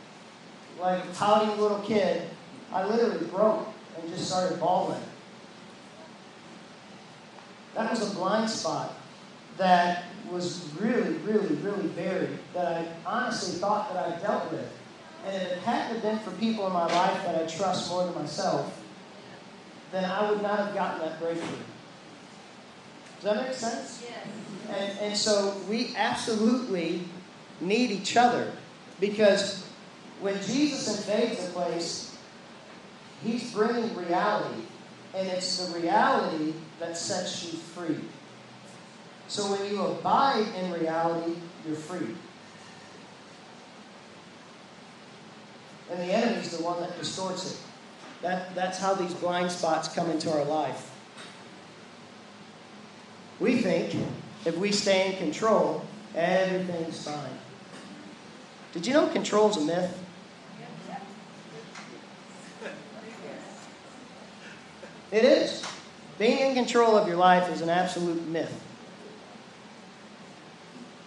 [0.85, 2.29] like a pouting little kid,
[2.70, 3.66] I literally broke
[3.99, 5.01] and just started bawling.
[7.75, 8.94] That was a blind spot
[9.57, 14.70] that was really, really, really buried that I honestly thought that I dealt with.
[15.27, 18.14] And if it hadn't been for people in my life that I trust more than
[18.14, 18.79] myself,
[19.90, 21.57] then I would not have gotten that breakthrough.
[23.23, 24.05] Does that make sense?
[24.05, 24.79] Yes.
[24.79, 27.05] And, and so we absolutely
[27.61, 28.53] need each other
[29.01, 29.63] because
[30.20, 32.16] when Jesus invades a place,
[33.22, 34.62] he's bringing reality.
[35.14, 37.98] And it's the reality that sets you free.
[39.29, 42.14] So when you abide in reality, you're free.
[45.90, 47.59] And the enemy's the one that distorts it.
[48.22, 50.90] That, that's how these blind spots come into our life.
[53.38, 53.94] We think
[54.44, 57.38] if we stay in control, everything's fine.
[58.72, 60.03] Did you know control's a myth?
[65.14, 65.62] It is.
[66.18, 68.53] Being in control of your life is an absolute myth.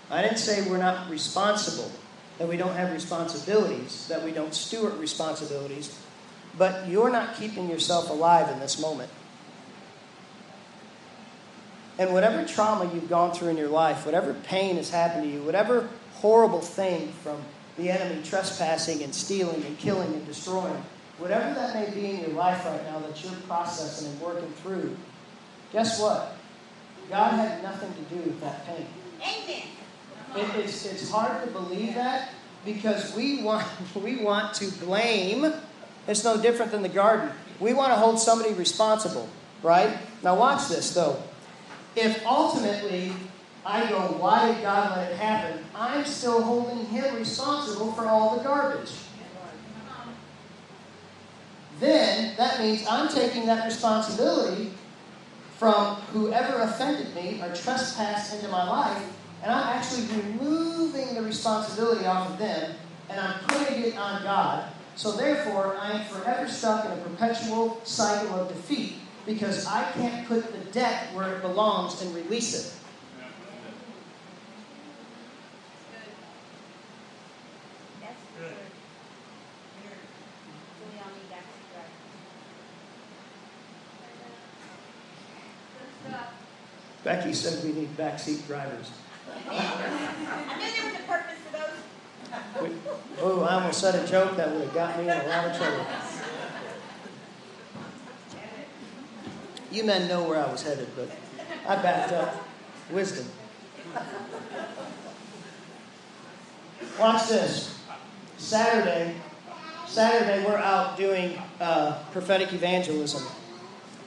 [0.10, 1.92] I didn't say we're not responsible,
[2.38, 5.94] that we don't have responsibilities, that we don't steward responsibilities,
[6.58, 9.10] but you're not keeping yourself alive in this moment.
[12.00, 15.42] And whatever trauma you've gone through in your life, whatever pain has happened to you,
[15.42, 17.42] whatever horrible thing from
[17.76, 20.82] the enemy trespassing and stealing and killing and destroying,
[21.18, 24.96] whatever that may be in your life right now that you're processing and working through,
[25.72, 26.38] guess what?
[27.10, 28.88] God had nothing to do with that pain.
[29.22, 29.68] Amen.
[30.36, 32.30] It, it's, it's hard to believe that
[32.66, 35.52] because we want, we want to blame.
[36.08, 37.32] It's no different than the garden.
[37.60, 39.28] We want to hold somebody responsible,
[39.64, 39.98] right?
[40.24, 41.22] Now, watch this, though.
[41.96, 43.12] If ultimately
[43.66, 45.64] I go, why did God let it happen?
[45.76, 48.92] I'm still holding Him responsible for all the garbage.
[51.80, 54.72] Then that means I'm taking that responsibility
[55.58, 59.04] from whoever offended me or trespassed into my life
[59.44, 62.76] and I'm actually removing the responsibility off of them
[63.10, 64.72] and I'm putting it on God.
[64.96, 70.28] So therefore, I am forever stuck in a perpetual cycle of defeat because I can't
[70.28, 72.74] put the debt where it belongs and release it.
[87.08, 88.92] Becky said we need backseat drivers.
[89.50, 92.74] I knew there was a purpose for those.
[93.22, 95.58] oh, I almost said a joke that would have got me in a lot of
[95.58, 95.86] trouble.
[99.72, 101.10] You men know where I was headed, but
[101.66, 102.46] I backed up.
[102.92, 103.28] Wisdom.
[107.00, 107.80] Watch this.
[108.38, 109.16] Saturday,
[109.88, 113.26] Saturday we're out doing uh, prophetic evangelism.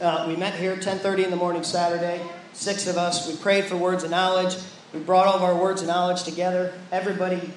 [0.03, 2.21] Uh, we met here 10:30 in the morning Saturday.
[2.53, 3.29] Six of us.
[3.29, 4.57] We prayed for words of knowledge.
[4.93, 6.73] We brought all of our words of knowledge together.
[6.91, 7.53] Everybody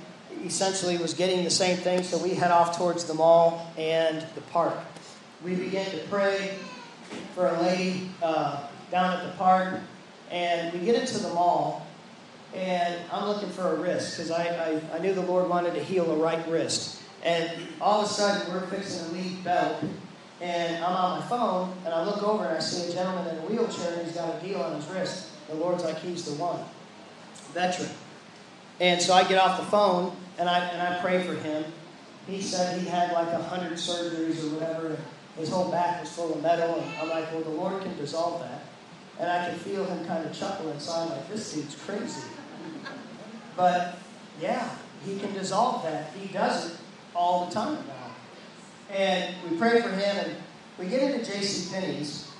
[0.46, 4.42] essentially was getting the same thing, so we head off towards the mall and the
[4.42, 4.78] park.
[5.44, 6.58] We began to pray
[7.36, 9.80] for a lady uh, down at the park,
[10.30, 11.86] and we get into the mall,
[12.54, 15.84] and I'm looking for a wrist because I, I, I, knew the Lord wanted to
[15.84, 17.02] heal a right wrist.
[17.24, 17.50] And
[17.82, 19.84] all of a sudden, we're fixing to leave belt,
[20.44, 23.42] and I'm on my phone, and I look over and I see a gentleman in
[23.44, 25.30] a wheelchair, he's got a deal on his wrist.
[25.48, 26.60] The Lord's like, he's the one
[27.54, 27.90] veteran.
[28.82, 31.64] And so I get off the phone and I, and I pray for him.
[32.28, 34.98] He said he had like a hundred surgeries or whatever.
[35.38, 36.76] His whole back was full of metal.
[36.76, 38.64] And I'm like, well, the Lord can dissolve that.
[39.20, 42.24] And I can feel him kind of chuckle inside, like, this dude's crazy.
[43.56, 43.98] But
[44.42, 44.76] yeah,
[45.06, 46.12] he can dissolve that.
[46.14, 46.78] He does it
[47.16, 48.03] all the time now.
[48.94, 50.36] And we pray for him, and
[50.78, 51.74] we get into J.C.
[51.74, 52.32] Penney's,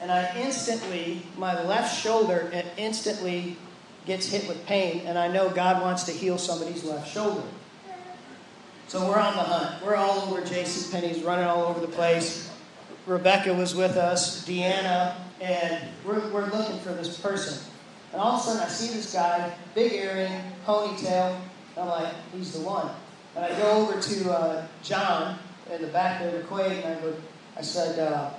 [0.00, 3.56] and I instantly, my left shoulder instantly
[4.06, 7.42] gets hit with pain, and I know God wants to heal somebody's left shoulder.
[8.86, 9.84] So we're on the hunt.
[9.84, 10.90] We're all over J.C.
[10.90, 12.50] Penney's, running all over the place.
[13.04, 17.62] Rebecca was with us, Deanna, and we're, we're looking for this person.
[18.12, 20.32] And all of a sudden, I see this guy, big earring,
[20.66, 21.38] ponytail.
[21.76, 22.88] I'm like, he's the one.
[23.36, 25.38] And I go over to uh, John
[25.72, 27.14] in the back there, the Quaid, and I go,
[27.56, 28.30] I said, uh,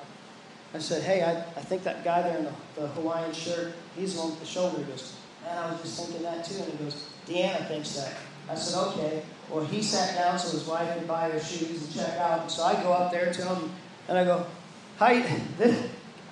[0.74, 4.14] I said, hey, I, I think that guy there in the, the Hawaiian shirt, he's
[4.16, 4.78] the one with the shoulder.
[4.78, 5.16] He goes,
[5.48, 6.62] and I was just thinking that too.
[6.62, 8.14] And he goes, Deanna thinks that.
[8.50, 9.24] I said, okay.
[9.50, 12.42] Well, he sat down so his wife could buy her shoes and check out.
[12.42, 13.72] And so I go up there to him
[14.08, 14.46] and I go,
[14.98, 15.22] hi,
[15.58, 15.90] this,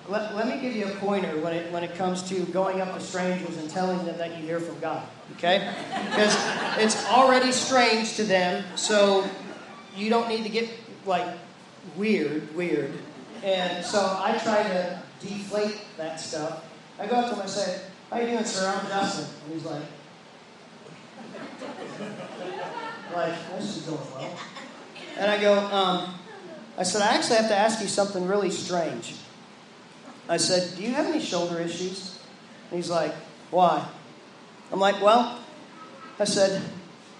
[0.08, 2.94] let, let me give you a pointer when it, when it comes to going up
[2.94, 5.72] to strangers and telling them that you hear from God, okay?
[6.10, 6.36] Because
[6.78, 9.28] it's already strange to them, so
[9.96, 10.70] you don't need to get
[11.08, 11.26] like
[11.96, 12.92] weird, weird.
[13.42, 16.64] And so I try to deflate that stuff.
[16.98, 17.80] I go up to him and say,
[18.10, 18.68] How you doing, sir?
[18.68, 19.26] I'm Justin.
[19.44, 19.82] And he's like,
[23.14, 24.38] like, this is going well.
[25.16, 26.14] And I go, um,
[26.76, 29.14] I said, I actually have to ask you something really strange.
[30.28, 32.18] I said, Do you have any shoulder issues?
[32.70, 33.14] And he's like,
[33.50, 33.86] Why?
[34.72, 35.38] I'm like, Well,
[36.18, 36.62] I said,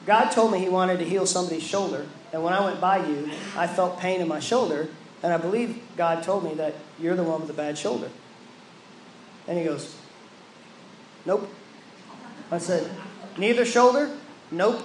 [0.05, 2.07] God told me He wanted to heal somebody's shoulder.
[2.33, 4.89] And when I went by you, I felt pain in my shoulder.
[5.23, 8.11] And I believe God told me that you're the one with the bad shoulder.
[9.47, 9.97] And he goes,
[11.25, 11.49] Nope.
[12.51, 12.91] I said,
[13.37, 14.11] Neither shoulder?
[14.51, 14.83] Nope.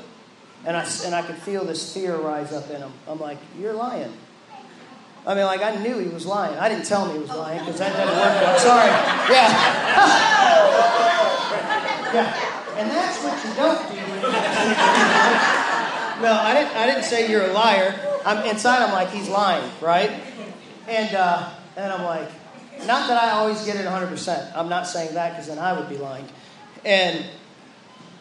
[0.66, 2.94] And I, and I could feel this fear rise up in him.
[3.08, 4.14] I'm like, You're lying.
[5.26, 6.58] I mean, like, I knew he was lying.
[6.58, 8.60] I didn't tell him he was lying because that didn't work well.
[8.60, 8.90] Sorry.
[9.32, 9.48] Yeah.
[12.14, 12.36] yeah.
[12.78, 13.96] And that's what you don't do.
[16.22, 18.20] No, I didn't, I didn't say you're a liar.
[18.26, 20.12] I'm inside, I'm like, he's lying, right?
[20.88, 22.30] And, uh, and I'm like,
[22.86, 24.56] not that I always get it 100%.
[24.56, 26.28] I'm not saying that because then I would be lying.
[26.86, 27.26] And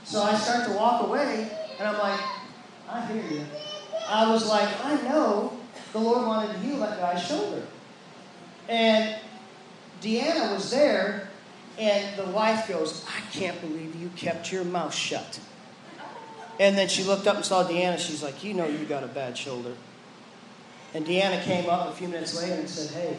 [0.04, 2.20] so I start to walk away, and I'm like,
[2.88, 3.44] I hear you.
[4.08, 5.56] I was like, I know
[5.92, 7.62] the Lord wanted to heal that guy's shoulder.
[8.68, 9.16] And
[10.00, 11.28] Deanna was there,
[11.78, 15.40] and the wife goes, I can't believe you kept your mouth shut.
[16.62, 17.98] And then she looked up and saw Deanna.
[17.98, 19.74] She's like, You know, you got a bad shoulder.
[20.94, 23.18] And Deanna came up a few minutes later and said, Hey,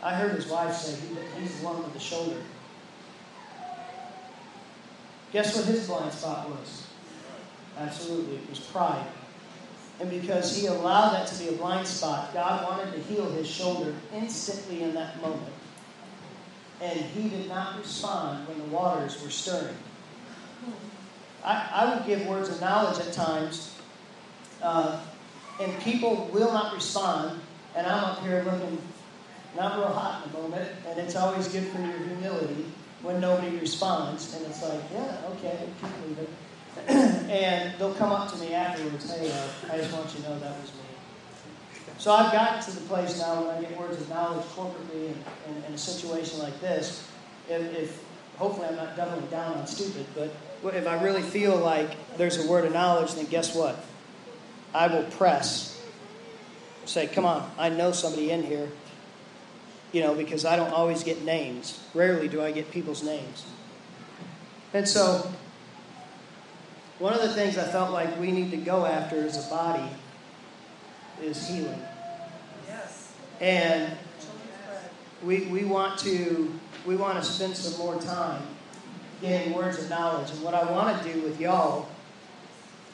[0.00, 0.96] I heard his wife say
[1.40, 2.36] he's the one with the shoulder.
[5.32, 6.86] Guess what his blind spot was?
[7.76, 9.08] Absolutely, it was pride.
[9.98, 13.48] And because he allowed that to be a blind spot, God wanted to heal his
[13.48, 15.52] shoulder instantly in that moment.
[16.80, 19.74] And he did not respond when the waters were stirring.
[21.44, 23.76] I, I would give words of knowledge at times,
[24.62, 25.00] uh,
[25.60, 27.40] and people will not respond,
[27.76, 28.78] and I'm up here looking
[29.56, 32.66] not real hot in the moment, and it's always good for your humility
[33.02, 36.26] when nobody responds, and it's like, yeah, okay, keep moving.
[37.30, 40.38] and they'll come up to me afterwards, hey, uh, I just want you to know
[40.40, 40.80] that was me.
[41.98, 45.24] So I've gotten to the place now when I get words of knowledge corporately in,
[45.48, 47.08] in, in a situation like this,
[47.48, 48.04] if, if,
[48.36, 50.34] hopefully I'm not doubling down on stupid, but
[50.72, 53.84] if I really feel like there's a word of knowledge, then guess what?
[54.72, 55.78] I will press.
[56.86, 58.70] Say, come on, I know somebody in here.
[59.92, 61.78] You know, because I don't always get names.
[61.92, 63.44] Rarely do I get people's names.
[64.72, 65.30] And so
[66.98, 69.88] one of the things I felt like we need to go after as a body
[71.22, 71.82] is healing.
[72.66, 73.12] Yes.
[73.40, 73.96] And
[75.22, 78.42] we, we want to we want to spend some more time
[79.24, 80.30] getting words of knowledge.
[80.30, 81.88] And what I want to do with y'all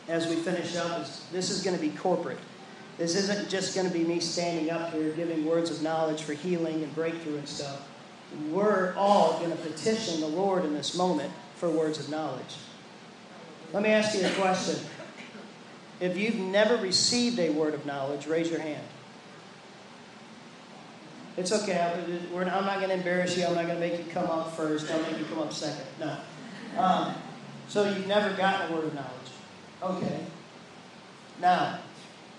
[0.09, 2.39] as we finish up is this is going to be corporate.
[2.99, 6.35] This isn't just going to be me standing up here giving words of knowledge for
[6.35, 7.89] healing and breakthrough and stuff.
[8.51, 12.57] We're all going to petition the Lord in this moment for words of knowledge.
[13.73, 14.77] Let me ask you a question.
[16.01, 18.85] If you've never received a word of knowledge, raise your hand.
[21.37, 21.81] It's okay.
[21.81, 23.47] I'm not going to embarrass you.
[23.47, 24.91] I'm not going to make you come up first.
[24.91, 25.87] I'll make you come up second.
[25.99, 26.17] No.
[26.77, 27.15] Um,
[27.69, 30.03] so you've never gotten a word of knowledge.
[30.03, 30.21] Okay.
[31.41, 31.79] Now,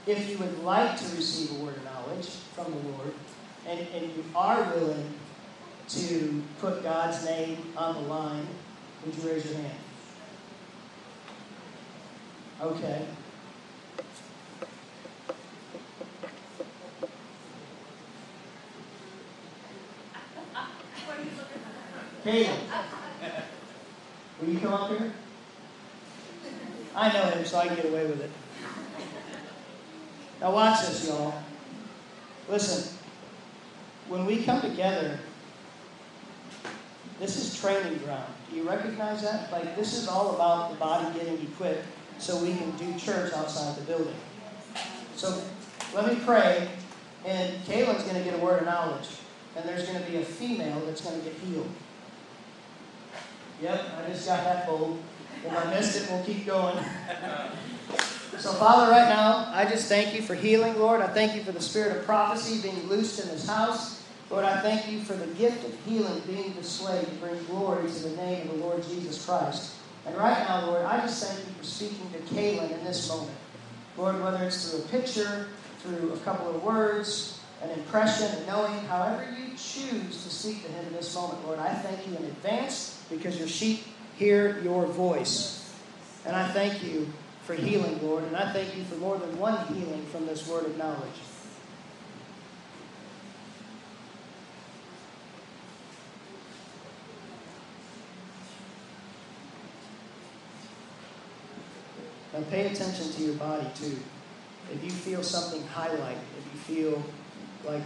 [0.06, 3.14] if you would like to receive a word of knowledge from the Lord,
[3.68, 5.14] and, and you are willing
[5.90, 8.48] to put God's name on the line,
[9.06, 9.78] would you raise your hand?
[12.62, 13.06] Okay.
[22.32, 22.60] Caleb,
[24.40, 25.12] will you come up here?
[26.96, 28.32] I know him, so I can get away with it.
[30.40, 31.34] Now, watch this, y'all.
[32.48, 32.98] Listen,
[34.08, 35.20] when we come together,
[37.20, 38.34] this is training ground.
[38.50, 39.52] Do you recognize that?
[39.52, 41.86] Like, this is all about the body getting equipped
[42.18, 44.16] so we can do church outside the building.
[45.18, 45.42] So
[45.94, 46.70] let me pray,
[47.26, 49.10] and Caleb's going to get a word of knowledge,
[49.58, 51.70] and there's going to be a female that's going to get healed.
[53.62, 55.00] Yep, I just got that bold.
[55.46, 56.78] If I missed it, we'll keep going.
[58.38, 61.02] So, Father, right now, I just thank you for healing, Lord.
[61.02, 64.04] I thank you for the spirit of prophecy being loosed in this house.
[64.32, 68.00] Lord, I thank you for the gift of healing being displayed to bring glory to
[68.00, 69.76] the name of the Lord Jesus Christ.
[70.08, 73.38] And right now, Lord, I just thank you for speaking to Kaylin in this moment.
[73.96, 75.50] Lord, whether it's through a picture,
[75.84, 80.72] through a couple of words, an impression, and knowing however you choose to speak to
[80.72, 83.84] him in this moment, Lord, I thank you in advance because your sheep
[84.18, 85.74] hear your voice.
[86.26, 87.08] And I thank you
[87.44, 88.24] for healing, Lord.
[88.24, 91.10] And I thank you for more than one healing from this word of knowledge.
[102.34, 103.98] Now pay attention to your body too.
[104.72, 107.04] If you feel something highlight, if you feel
[107.66, 107.84] like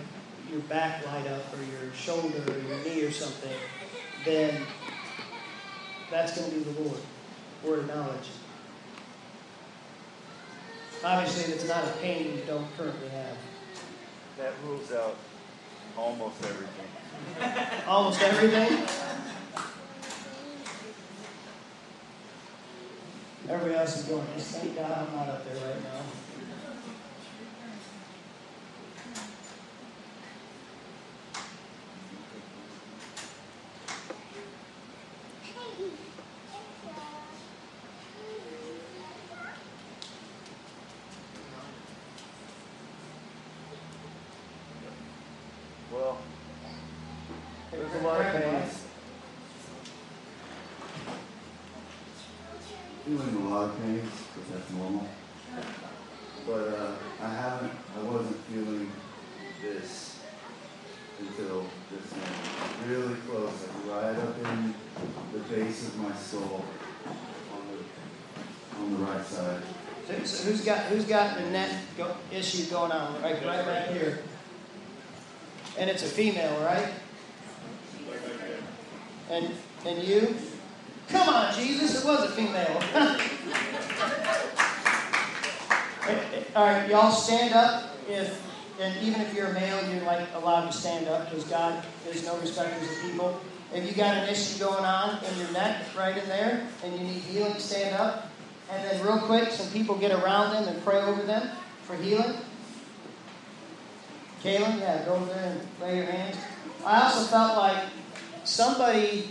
[0.52, 3.58] your back light up or your shoulder or your knee or something,
[4.24, 4.62] then
[6.12, 7.00] that's going to be the Lord.
[7.64, 8.30] Word of knowledge.
[11.04, 13.38] Obviously, it's not a pain you don't currently have.
[14.38, 15.16] That rules out
[15.98, 16.86] almost everything.
[17.88, 18.86] Almost everything?
[23.48, 26.02] Everybody else is going, thank God I'm not up there right now.
[45.96, 46.18] Well,
[47.72, 48.84] there's a lot of pains.
[53.06, 55.08] Feeling a lot of pains, because that's normal.
[56.46, 56.92] But uh,
[57.22, 58.92] I haven't, I wasn't feeling
[59.62, 60.20] this
[61.20, 62.90] until this moment.
[62.90, 63.54] Really close,
[63.88, 64.74] like right up in
[65.32, 66.66] the base of my soul
[67.54, 69.62] on the, on the right side.
[70.08, 73.22] So, so who's got who's got the neck go, issue going on?
[73.22, 74.20] Right, right back here.
[75.78, 76.90] And it's a female, right?
[79.30, 79.52] And
[79.86, 80.36] and you?
[81.10, 82.04] Come on, Jesus!
[82.04, 82.82] It was a female.
[86.56, 87.92] All right, y'all stand up.
[88.08, 88.42] If
[88.80, 92.26] and even if you're a male, you're like allowed to stand up because God is
[92.26, 93.40] no respecters of people.
[93.74, 97.00] If you got an issue going on in your neck, right in there, and you
[97.00, 98.30] need healing, stand up.
[98.72, 101.50] And then, real quick, some people get around them and pray over them
[101.84, 102.34] for healing.
[104.44, 106.36] Kaylin, yeah, go over there and lay your hands.
[106.86, 107.78] I also felt like
[108.44, 109.30] somebody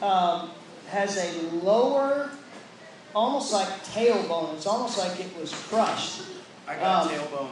[0.00, 0.50] um,
[0.88, 2.30] has a lower,
[3.14, 4.54] almost like tailbone.
[4.54, 6.22] It's almost like it was crushed.
[6.68, 7.48] I got Um, a tailbone.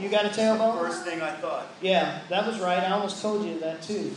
[0.00, 0.78] You got a tailbone?
[0.78, 1.66] First thing I thought.
[1.80, 2.78] Yeah, that was right.
[2.78, 4.14] I almost told you that too.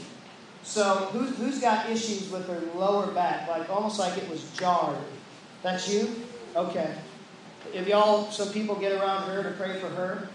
[0.64, 4.98] So, who's, who's got issues with their lower back, like almost like it was jarred?
[5.64, 6.24] That's you?
[6.56, 6.94] Okay.
[7.74, 10.28] If y'all, some people get around her to pray for her.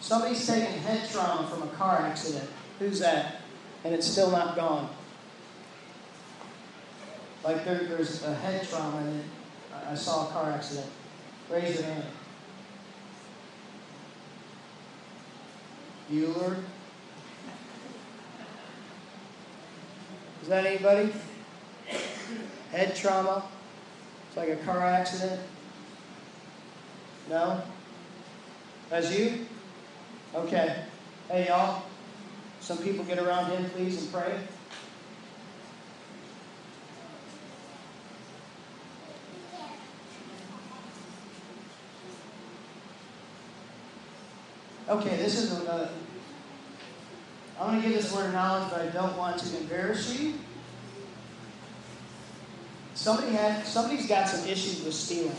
[0.00, 2.48] Somebody's taking head trauma from a car accident.
[2.78, 3.42] Who's that?
[3.84, 4.88] And it's still not gone.
[7.44, 9.24] Like there, there's a head trauma and
[9.86, 10.86] I- saw a car accident.
[11.50, 12.04] Raise your hand.
[16.10, 16.56] Bueller.
[20.48, 21.12] Is that anybody?
[22.72, 23.44] Head trauma?
[24.28, 25.42] It's like a car accident?
[27.28, 27.60] No?
[28.88, 29.44] That's you?
[30.34, 30.84] Okay.
[31.28, 31.82] Hey, y'all.
[32.60, 34.38] Some people get around him, please, and pray.
[44.88, 45.90] Okay, this is a.
[47.60, 50.34] I'm going to give this word of knowledge, but I don't want to embarrass you.
[52.94, 55.34] Somebody had, somebody's got some issues with stealing.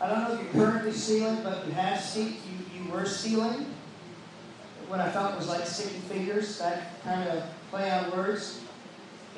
[0.00, 2.34] I don't know if you're currently stealing, but you have you,
[2.74, 3.66] you were stealing.
[4.86, 8.60] What I felt was like sticky fingers, that kind of play on words.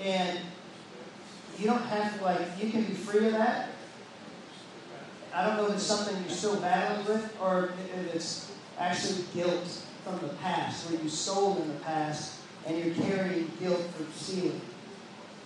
[0.03, 0.39] And
[1.59, 3.69] you don't have to like you can be free of that.
[5.33, 9.83] I don't know if it's something you're still battling with or if it's actually guilt
[10.05, 14.61] from the past, where you sold in the past and you're carrying guilt for stealing.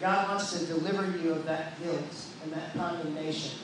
[0.01, 3.59] God wants to deliver you of that guilt and that condemnation.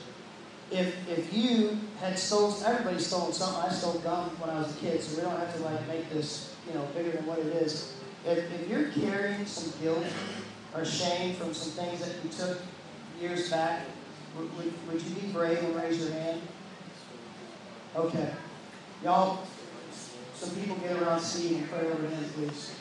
[0.71, 3.69] If if you had stolen, everybody stole something.
[3.69, 6.09] I stole gum when I was a kid, so we don't have to like make
[6.09, 7.93] this you know bigger than what it is.
[8.25, 10.03] If, if you're carrying some guilt
[10.73, 12.59] or shame from some things that you took
[13.21, 13.85] years back,
[14.35, 16.41] would, would, would you be brave and raise your hand?
[17.95, 18.33] Okay.
[19.03, 19.45] Y'all,
[20.35, 22.75] some people get around Steve and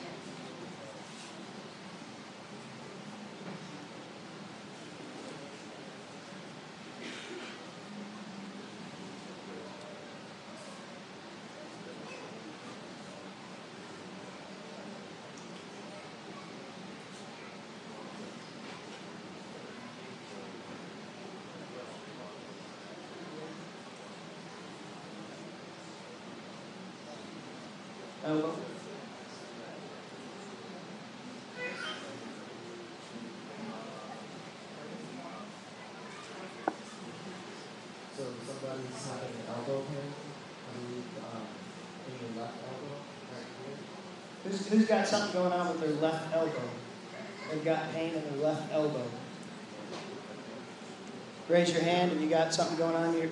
[28.25, 28.55] elbow.
[38.17, 40.13] So somebody's having an elbow pain,
[40.65, 41.45] I believe, um,
[42.09, 42.97] in your left elbow,
[43.33, 43.79] right here.
[44.45, 46.69] Who's, who's got something going on with their left elbow?
[47.51, 49.05] They've got pain in their left elbow.
[51.49, 53.15] Raise your hand if you got something going on.
[53.19, 53.29] Your,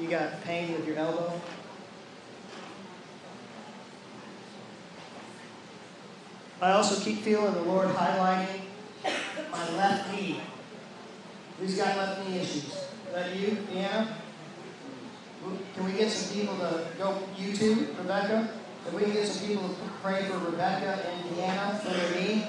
[0.00, 1.32] you got pain with your elbow.
[6.62, 8.60] I also keep feeling the Lord highlighting
[9.50, 10.40] my left knee.
[11.58, 12.66] Who's got left knee issues?
[12.66, 14.06] Is that you, Deanna?
[15.74, 18.48] Can we get some people to go YouTube, Rebecca?
[18.86, 22.46] Can we get some people to pray for Rebecca and Deanna for their knee.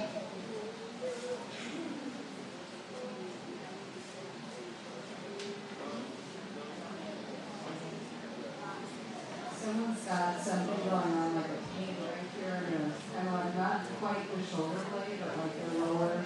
[9.55, 13.85] Someone's got something going on, like a pain right here, and a, and like not
[14.01, 16.25] quite the shoulder blade, but like the lower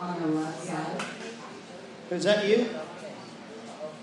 [0.00, 1.04] on the left side.
[2.22, 2.68] Is that you?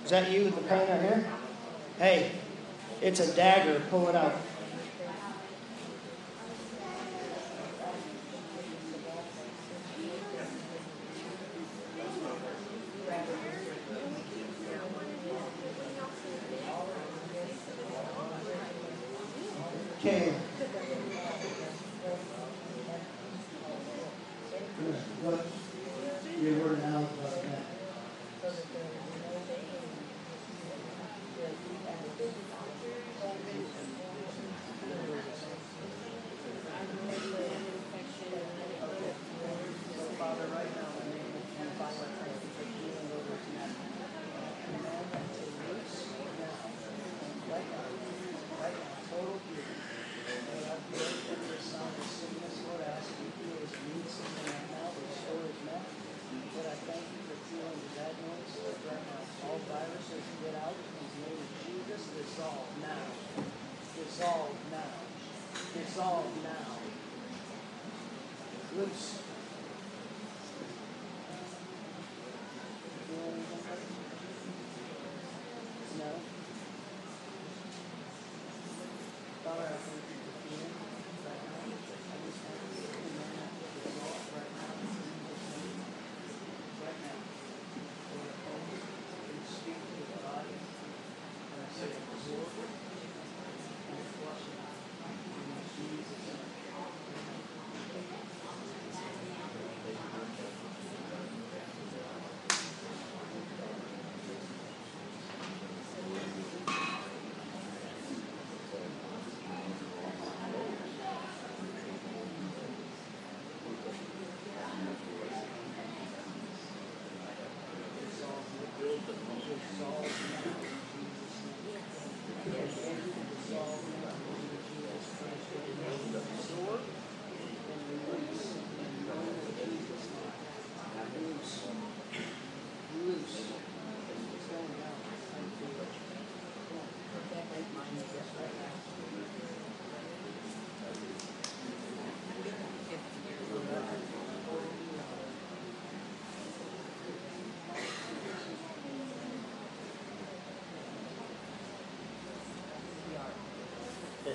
[0.03, 1.25] Is that you with the pain here?
[1.99, 2.31] Hey,
[3.01, 3.81] it's a dagger.
[3.89, 4.33] Pull it out.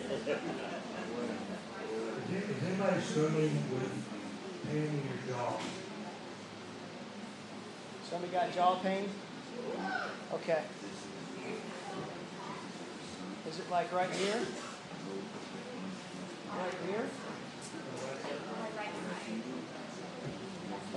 [0.04, 0.28] Is
[2.66, 3.90] anybody struggling with
[4.68, 5.58] pain in your jaw?
[8.10, 9.08] Somebody got jaw pain?
[10.34, 10.62] Okay.
[13.48, 14.40] Is it like right here?
[16.58, 17.06] Right here?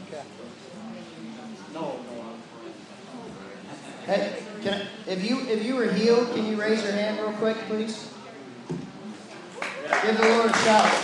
[0.07, 0.23] Okay.
[1.73, 1.99] No, no.
[4.05, 7.33] Hey, can I, if you if you were healed, can you raise your hand real
[7.33, 8.16] quick, please?
[10.07, 11.03] Give the Lord a shout.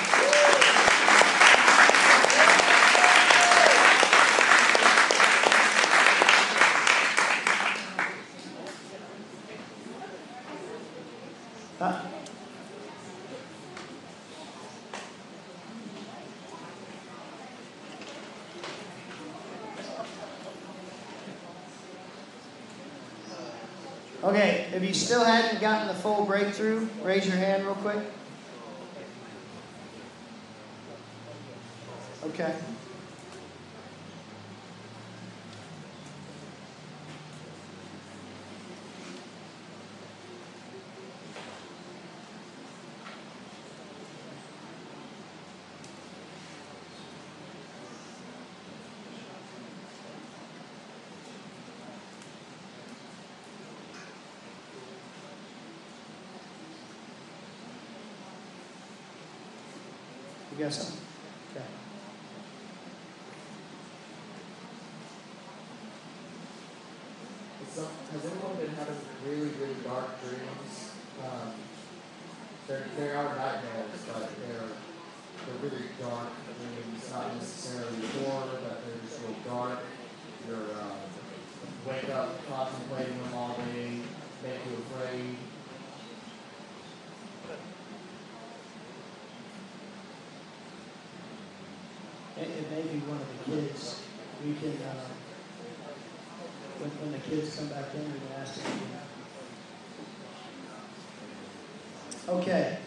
[24.24, 28.00] Okay, if you still hadn't gotten the full breakthrough, raise your hand real quick.
[32.34, 32.73] Okay.
[92.44, 94.02] It, may be one of the kids.
[94.44, 95.06] We can, uh,
[96.80, 98.74] when, when the kids come back in, we can ask them.
[102.28, 102.78] Okay.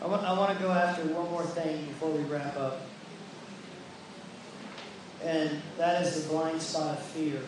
[0.00, 2.82] I want, I want to go after one more thing before we wrap up.
[5.22, 7.40] And that is the blind spot of fear.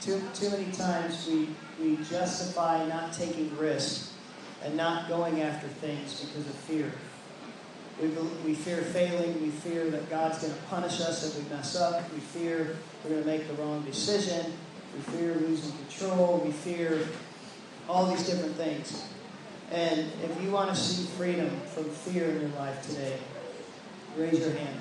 [0.00, 1.48] Too, too many times we,
[1.80, 4.12] we justify not taking risks
[4.64, 6.92] and not going after things because of fear.
[8.00, 8.08] We,
[8.44, 9.42] we fear failing.
[9.42, 12.12] We fear that God's going to punish us if we mess up.
[12.12, 14.52] We fear we're going to make the wrong decision.
[14.94, 16.42] We fear losing control.
[16.44, 17.00] We fear
[17.88, 19.04] all these different things.
[19.70, 23.18] And if you want to see freedom from fear in your life today,
[24.16, 24.80] raise your hand.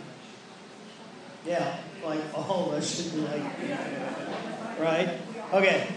[1.46, 3.44] Yeah, like all of us should be like,
[4.80, 5.18] right?
[5.54, 5.88] Okay.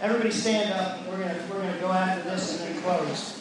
[0.00, 1.06] Everybody stand up.
[1.08, 3.40] We're gonna we're gonna go after this and then close.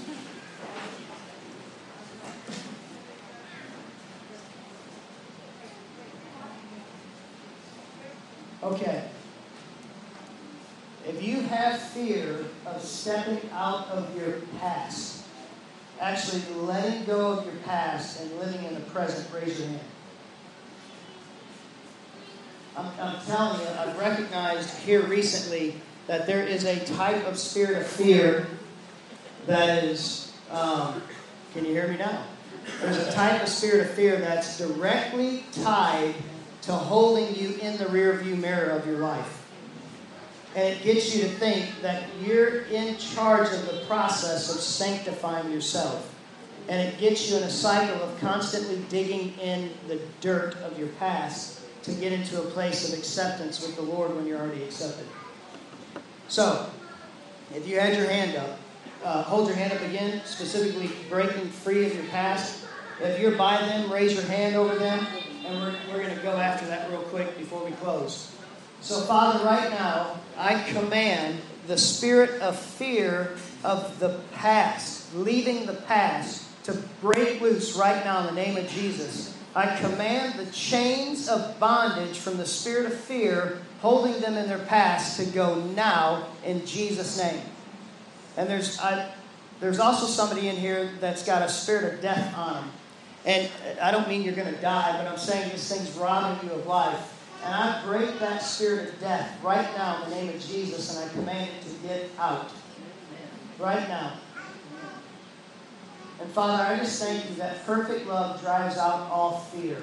[8.64, 9.04] Okay.
[11.06, 15.26] If you have fear of stepping out of your past,
[16.00, 19.82] actually letting go of your past and living in the present, raise your hand.
[22.76, 25.76] I'm, I'm telling you, I've recognized here recently
[26.08, 28.48] that there is a type of spirit of fear
[29.46, 31.02] that is, um,
[31.54, 32.24] can you hear me now?
[32.82, 36.16] There's a type of spirit of fear that's directly tied
[36.64, 39.46] to holding you in the rearview mirror of your life.
[40.56, 45.52] And it gets you to think that you're in charge of the process of sanctifying
[45.52, 46.10] yourself.
[46.70, 50.88] And it gets you in a cycle of constantly digging in the dirt of your
[51.00, 55.06] past to get into a place of acceptance with the Lord when you're already accepted.
[56.28, 56.70] So,
[57.54, 58.60] if you had your hand up,
[59.04, 62.66] uh, hold your hand up again, specifically breaking free of your past.
[63.02, 65.06] If you're by them, raise your hand over them,
[65.46, 68.32] and we're, we're going to go after that real quick before we close.
[68.82, 75.74] So, Father, right now, I command the spirit of fear of the past, leaving the
[75.74, 79.38] past, to break loose right now in the name of Jesus.
[79.56, 84.66] I command the chains of bondage from the spirit of fear holding them in their
[84.66, 87.42] past to go now in Jesus' name.
[88.36, 89.12] And there's, I,
[89.60, 92.72] there's also somebody in here that's got a spirit of death on them.
[93.26, 93.50] And
[93.82, 96.66] I don't mean you're going to die, but I'm saying this thing's robbing you of
[96.66, 97.10] life.
[97.46, 101.10] And I break that spirit of death right now in the name of Jesus, and
[101.10, 102.52] I command it to get out.
[103.60, 104.14] Right now.
[106.24, 109.76] And Father, I just thank you that perfect love drives out all fear.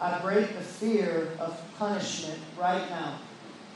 [0.00, 3.18] I break the fear of punishment right now.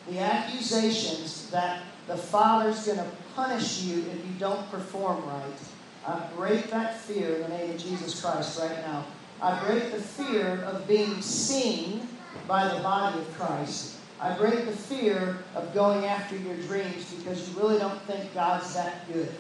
[0.09, 5.59] The accusations that the Father's going to punish you if you don't perform right.
[6.07, 9.05] I break that fear in the name of Jesus Christ right now.
[9.43, 12.07] I break the fear of being seen
[12.47, 13.97] by the body of Christ.
[14.21, 18.73] I break the fear of going after your dreams because you really don't think God's
[18.75, 19.35] that good.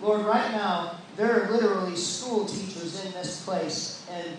[0.00, 4.06] Lord, right now, there are literally school teachers in this place.
[4.10, 4.36] And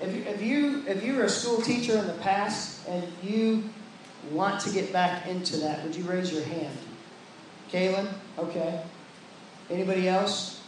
[0.00, 3.64] if you, if you, if you were a school teacher in the past and you
[4.30, 6.76] want to get back into that, would you raise your hand?
[7.70, 8.08] Kaylin?
[8.38, 8.82] Okay.
[9.70, 10.60] Anybody else?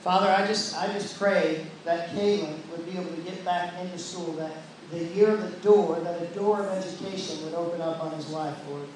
[0.00, 3.98] Father, I just I just pray that Kaylin would be able to get back into
[3.98, 4.52] school, that
[4.92, 8.30] the year of the door, that a door of education would open up on his
[8.30, 8.86] life, Lord.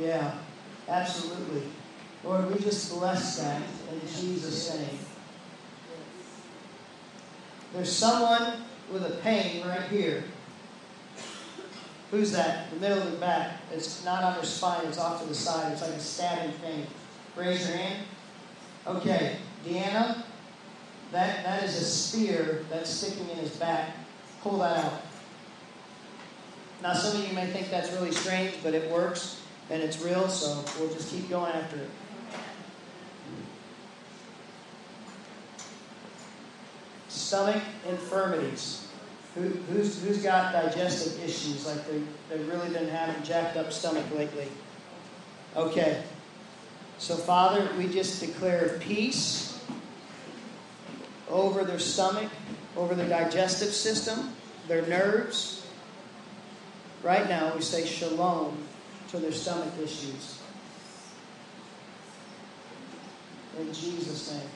[0.00, 0.38] Yeah,
[0.88, 1.64] absolutely.
[2.24, 4.98] Lord, we just bless that in Jesus' name.
[7.74, 8.62] There's someone
[8.92, 10.24] with a pain right here.
[12.10, 12.70] Who's that?
[12.70, 13.60] The middle of the back.
[13.72, 15.72] It's not on their spine, it's off to the side.
[15.72, 16.86] It's like a stabbing pain.
[17.34, 18.06] Raise your hand.
[18.86, 20.22] Okay, Deanna,
[21.12, 23.96] that, that is a spear that's sticking in his back.
[24.42, 25.02] Pull that out.
[26.82, 30.28] Now, some of you may think that's really strange, but it works and it's real,
[30.28, 31.88] so we'll just keep going after it.
[37.32, 38.86] Stomach infirmities.
[39.34, 41.66] Who, who's, who's got digestive issues?
[41.66, 44.48] Like they, they've really been having jacked up stomach lately.
[45.56, 46.02] Okay.
[46.98, 49.58] So, Father, we just declare peace
[51.30, 52.28] over their stomach,
[52.76, 54.34] over their digestive system,
[54.68, 55.66] their nerves.
[57.02, 58.58] Right now, we say shalom
[59.08, 60.38] to their stomach issues.
[63.58, 64.50] In Jesus' name.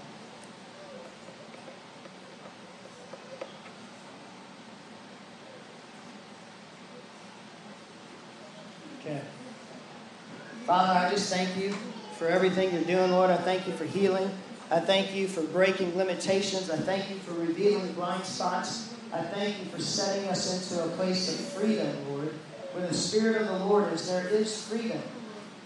[9.07, 9.21] Okay.
[10.67, 11.71] Father, I just thank you
[12.19, 13.31] for everything you're doing, Lord.
[13.31, 14.29] I thank you for healing.
[14.69, 16.71] I thank you for breaking limitations.
[16.71, 18.93] I thank you for revealing blind spots.
[19.13, 22.33] I thank you for setting us into a place of freedom, Lord.
[22.73, 25.01] Where the Spirit of the Lord is, there is freedom.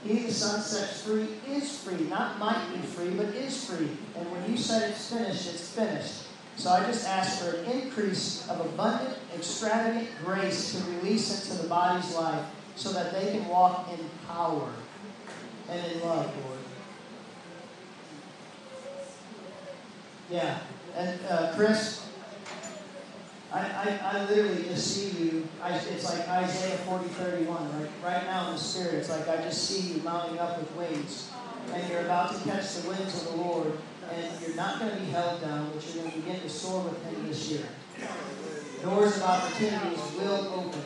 [0.05, 2.05] He the Son sets free is free.
[2.09, 3.89] Not might be free, but is free.
[4.19, 6.25] And when you said it's finished, it's finished.
[6.57, 11.69] So I just ask for an increase of abundant, extravagant grace to release into the
[11.71, 12.45] body's life
[12.77, 13.99] so that they can walk in
[14.29, 14.71] power
[15.71, 16.59] and in love, Lord.
[20.31, 20.59] Yeah.
[20.97, 22.07] And uh, Chris,
[23.53, 25.49] I, I, I literally just see you.
[25.63, 27.81] I, it's like Isaiah 40, 31.
[27.81, 30.75] Right, right now in the Spirit, it's like I just see you mounting up with
[30.77, 31.31] wings.
[31.73, 33.73] And you're about to catch the winds of the Lord.
[34.13, 36.83] And you're not going to be held down, but you're going to begin to soar
[36.83, 37.67] with Him this year.
[38.83, 40.83] Doors of opportunities will open.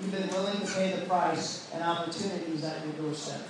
[0.00, 3.42] You've been willing to pay the price, and opportunities at your doorstep.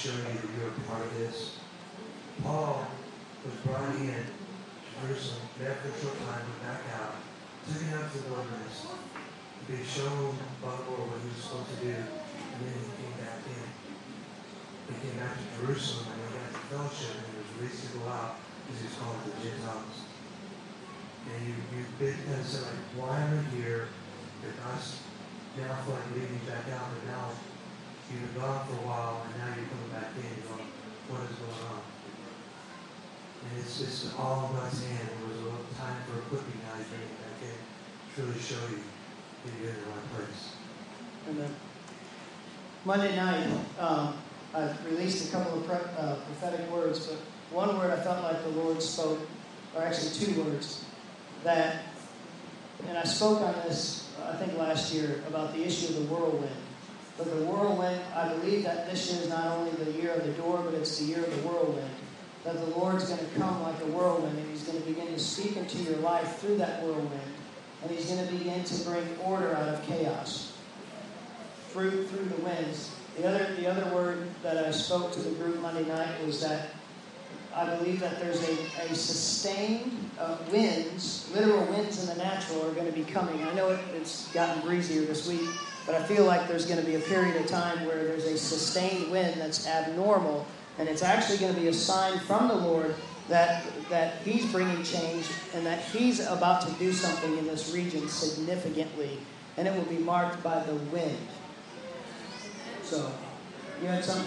[0.00, 1.60] Show you that you're a part of this.
[2.40, 2.88] Paul
[3.44, 7.20] was brought in to Jerusalem, there for a short time, went back out,
[7.68, 11.44] took him out to the wilderness, to be shown by the Lord what he was
[11.44, 13.60] supposed to do, and then he came back in.
[14.88, 18.00] He came back to Jerusalem, and he got to fellowship, and he was released to
[18.00, 19.96] go out, because he was called to the Gentiles.
[21.28, 23.92] And you, you've been kind said, like, why am I here?
[24.48, 24.80] If I
[25.60, 27.36] now feel like leaving you back out, but now
[28.10, 30.66] you've been gone for a while, and now you're coming back in, going,
[31.06, 31.80] what is going on?
[33.40, 35.08] And it's just all in God's hand.
[35.08, 38.82] It was a little time for equipping, bringing it back in, to really show you
[38.82, 40.42] that you're in the right place.
[41.30, 41.54] Amen.
[42.84, 43.46] Monday night,
[43.78, 44.14] um,
[44.54, 47.18] I released a couple of pre- uh, prophetic words, but
[47.50, 49.20] one word I felt like the Lord spoke,
[49.74, 50.84] or actually two words,
[51.44, 51.84] that,
[52.88, 56.50] and I spoke on this, I think last year, about the issue of the whirlwind.
[57.16, 60.32] But the whirlwind, I believe that this year is not only the year of the
[60.32, 61.90] door, but it's the year of the whirlwind.
[62.44, 65.18] That the Lord's going to come like a whirlwind, and He's going to begin to
[65.18, 67.32] speak into your life through that whirlwind.
[67.82, 70.56] And He's going to begin to bring order out of chaos
[71.68, 72.90] through through the winds.
[73.16, 76.70] The other the other word that I spoke to the group Monday night was that
[77.54, 78.52] I believe that there's a,
[78.90, 83.42] a sustained uh, winds, literal winds in the natural are going to be coming.
[83.42, 85.48] I know it, it's gotten breezier this week,
[85.90, 88.38] but I feel like there's going to be a period of time where there's a
[88.38, 90.46] sustained wind that's abnormal,
[90.78, 92.94] and it's actually going to be a sign from the Lord
[93.28, 98.08] that that He's bringing change and that He's about to do something in this region
[98.08, 99.18] significantly,
[99.56, 101.18] and it will be marked by the wind.
[102.84, 103.10] So,
[103.82, 104.24] you had some.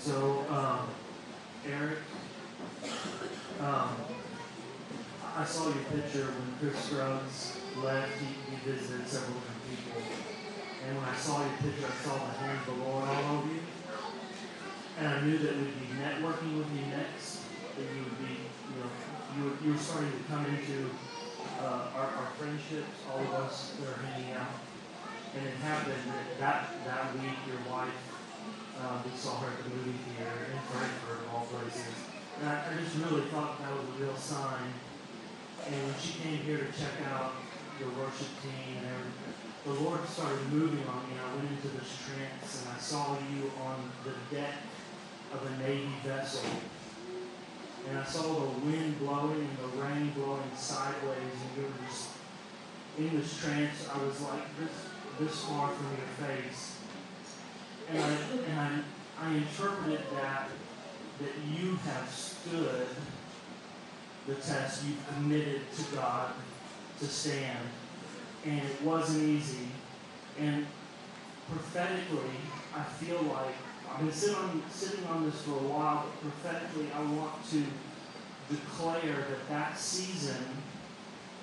[0.00, 0.88] So, um,
[1.70, 1.98] Eric
[3.60, 3.96] um,
[5.36, 8.12] I saw your picture when Chris Scruggs left.
[8.20, 10.00] He, he visited several different people.
[10.86, 13.52] And when I saw your picture, I saw the hand of the Lord all over
[13.52, 13.60] you.
[14.98, 17.44] And I knew that we'd be networking with you next.
[17.76, 18.88] That you would be, you know,
[19.36, 20.88] you were, you were starting to come into
[21.60, 24.56] uh, our, our friendships, all of us that are hanging out.
[25.36, 27.92] And it happened that that, that week, your wife,
[28.80, 32.05] uh, we saw her at the movie theater in Frankfurt, all places.
[32.40, 34.68] And I, I just really thought that was a real sign.
[35.66, 37.32] And when she came here to check out
[37.80, 41.16] your worship team and everything, the Lord started moving on me.
[41.18, 44.54] I went into this trance and I saw you on the deck
[45.32, 46.48] of a Navy vessel.
[47.88, 52.08] And I saw the wind blowing and the rain blowing sideways, and you were just
[52.98, 53.88] in this trance.
[53.92, 54.70] I was like this,
[55.20, 56.78] this far from your face.
[57.88, 58.10] And I,
[58.50, 60.50] and I, I interpreted that
[61.20, 62.86] that you have stood
[64.26, 64.84] the test.
[64.84, 66.32] You've committed to God
[66.98, 67.58] to stand.
[68.44, 69.68] And it wasn't easy.
[70.38, 70.66] And
[71.50, 72.30] prophetically,
[72.74, 73.54] I feel like
[73.90, 77.64] I've been sitting on, sitting on this for a while, but prophetically, I want to
[78.50, 80.44] declare that that season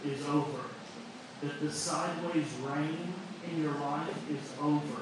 [0.05, 0.59] is over.
[1.41, 3.13] That the sideways rain
[3.49, 5.01] in your life is over.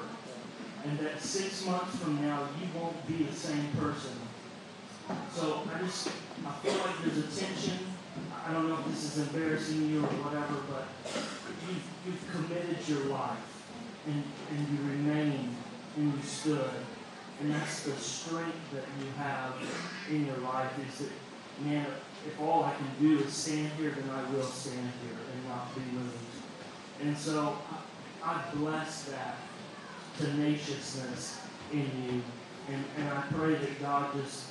[0.86, 4.14] And that six months from now, you won't be the same person.
[5.34, 6.10] So I just,
[6.46, 7.80] I feel like there's a tension.
[8.46, 10.88] I don't know if this is embarrassing you or whatever, but
[11.68, 13.38] you've, you've committed your life
[14.08, 15.56] and, and you remained
[15.98, 16.72] and you stood.
[17.40, 19.54] And that's the strength that you have
[20.10, 21.86] in your life is that, man,
[22.28, 25.74] if all I can do is stand here, then I will stand here and not
[25.74, 26.18] be moved.
[27.02, 27.58] And so
[28.24, 29.38] I, I bless that
[30.20, 31.40] tenaciousness
[31.72, 32.22] in you.
[32.70, 34.46] And, and I pray that God just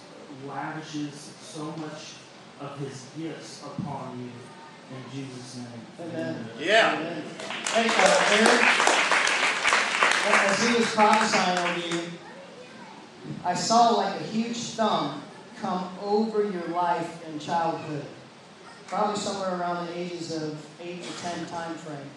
[0.47, 2.14] lavishes so much
[2.61, 4.30] of his gifts upon you.
[4.97, 5.66] In Jesus' name.
[6.09, 6.49] Amen.
[6.59, 6.97] Yeah.
[6.97, 7.22] Amen.
[7.72, 8.61] Hey, uh, Aaron,
[10.51, 12.03] as he was prophesying over you,
[13.45, 15.22] I saw like a huge thumb
[15.61, 18.05] come over your life in childhood.
[18.88, 22.11] Probably somewhere around the ages of 8 to 10 time frame.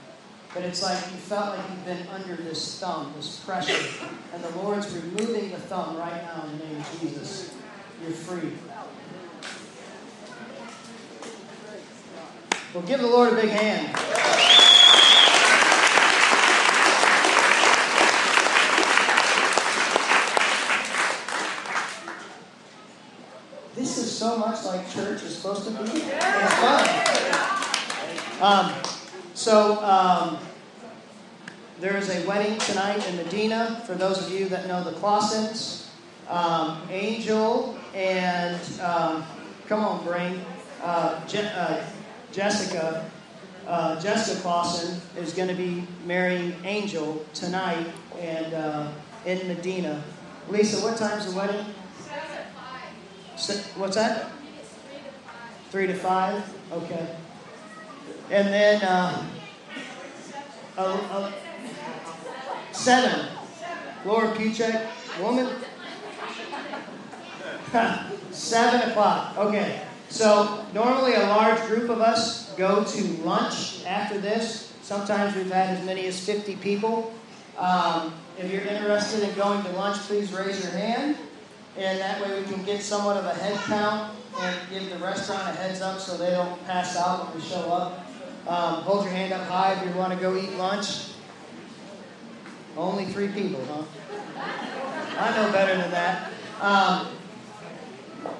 [0.53, 4.07] But it's like you felt like you've been under this thumb, this pressure.
[4.33, 7.53] And the Lord's removing the thumb right now in the name of Jesus.
[8.03, 8.51] You're free.
[12.73, 13.95] Well, give the Lord a big hand.
[23.73, 26.01] This is so much like church is supposed to be.
[26.01, 26.89] It's fun.
[28.41, 28.73] Um,
[29.33, 30.39] so, um,
[31.79, 35.89] there is a wedding tonight in Medina for those of you that know the Clausens.
[36.29, 39.23] Um, Angel and, um,
[39.67, 40.41] come on, Brain,
[40.81, 41.83] uh, Je- uh,
[42.31, 43.09] Jessica,
[43.67, 47.87] uh, Jessica Clausen is going to be marrying Angel tonight
[48.19, 48.87] and uh,
[49.25, 50.01] in Medina.
[50.49, 51.65] Lisa, what time's the wedding?
[53.35, 54.29] Se- What's that?
[55.71, 56.43] Three to five.
[56.71, 57.07] Okay.
[58.29, 59.25] And then uh,
[62.71, 63.27] seven.
[64.05, 64.87] Laura Puchek,
[65.21, 65.49] woman.
[68.31, 69.37] Seven o'clock.
[69.37, 69.81] Okay.
[70.09, 74.71] So normally a large group of us go to lunch after this.
[74.83, 77.13] Sometimes we've had as many as 50 people.
[77.57, 81.17] Um, if you're interested in going to lunch, please raise your hand.
[81.77, 85.41] And that way we can get somewhat of a head count and give the restaurant
[85.49, 88.05] a heads up so they don't pass out when we show up.
[88.47, 91.07] Um, hold your hand up high if you want to go eat lunch.
[92.77, 93.83] Only three people, huh?
[95.17, 96.31] I know better than that.
[96.59, 97.07] Um,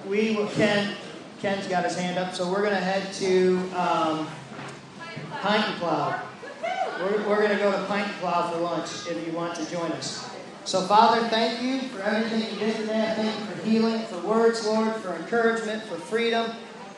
[0.07, 0.95] we Ken,
[1.41, 4.27] Ken's got his hand up, so we're to head to um,
[5.41, 6.21] Pint and Plow.
[7.01, 9.91] We're, we're to go to Pint and Plow for lunch if you want to join
[9.93, 10.29] us.
[10.65, 13.13] So, Father, thank you for everything you did today.
[13.17, 16.51] Thank you for healing, for words, Lord, for encouragement, for freedom.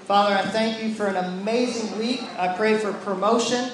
[0.05, 2.21] Father, I thank you for an amazing week.
[2.37, 3.71] I pray for promotion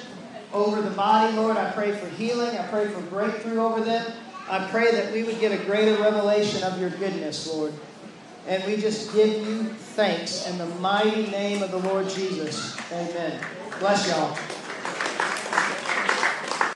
[0.54, 1.58] over the body, Lord.
[1.58, 2.56] I pray for healing.
[2.56, 4.10] I pray for breakthrough over them.
[4.48, 7.74] I pray that we would get a greater revelation of your goodness, Lord.
[8.46, 12.76] And we just give you thanks in the mighty name of the Lord Jesus.
[12.90, 13.40] Amen.
[13.78, 14.36] Bless y'all.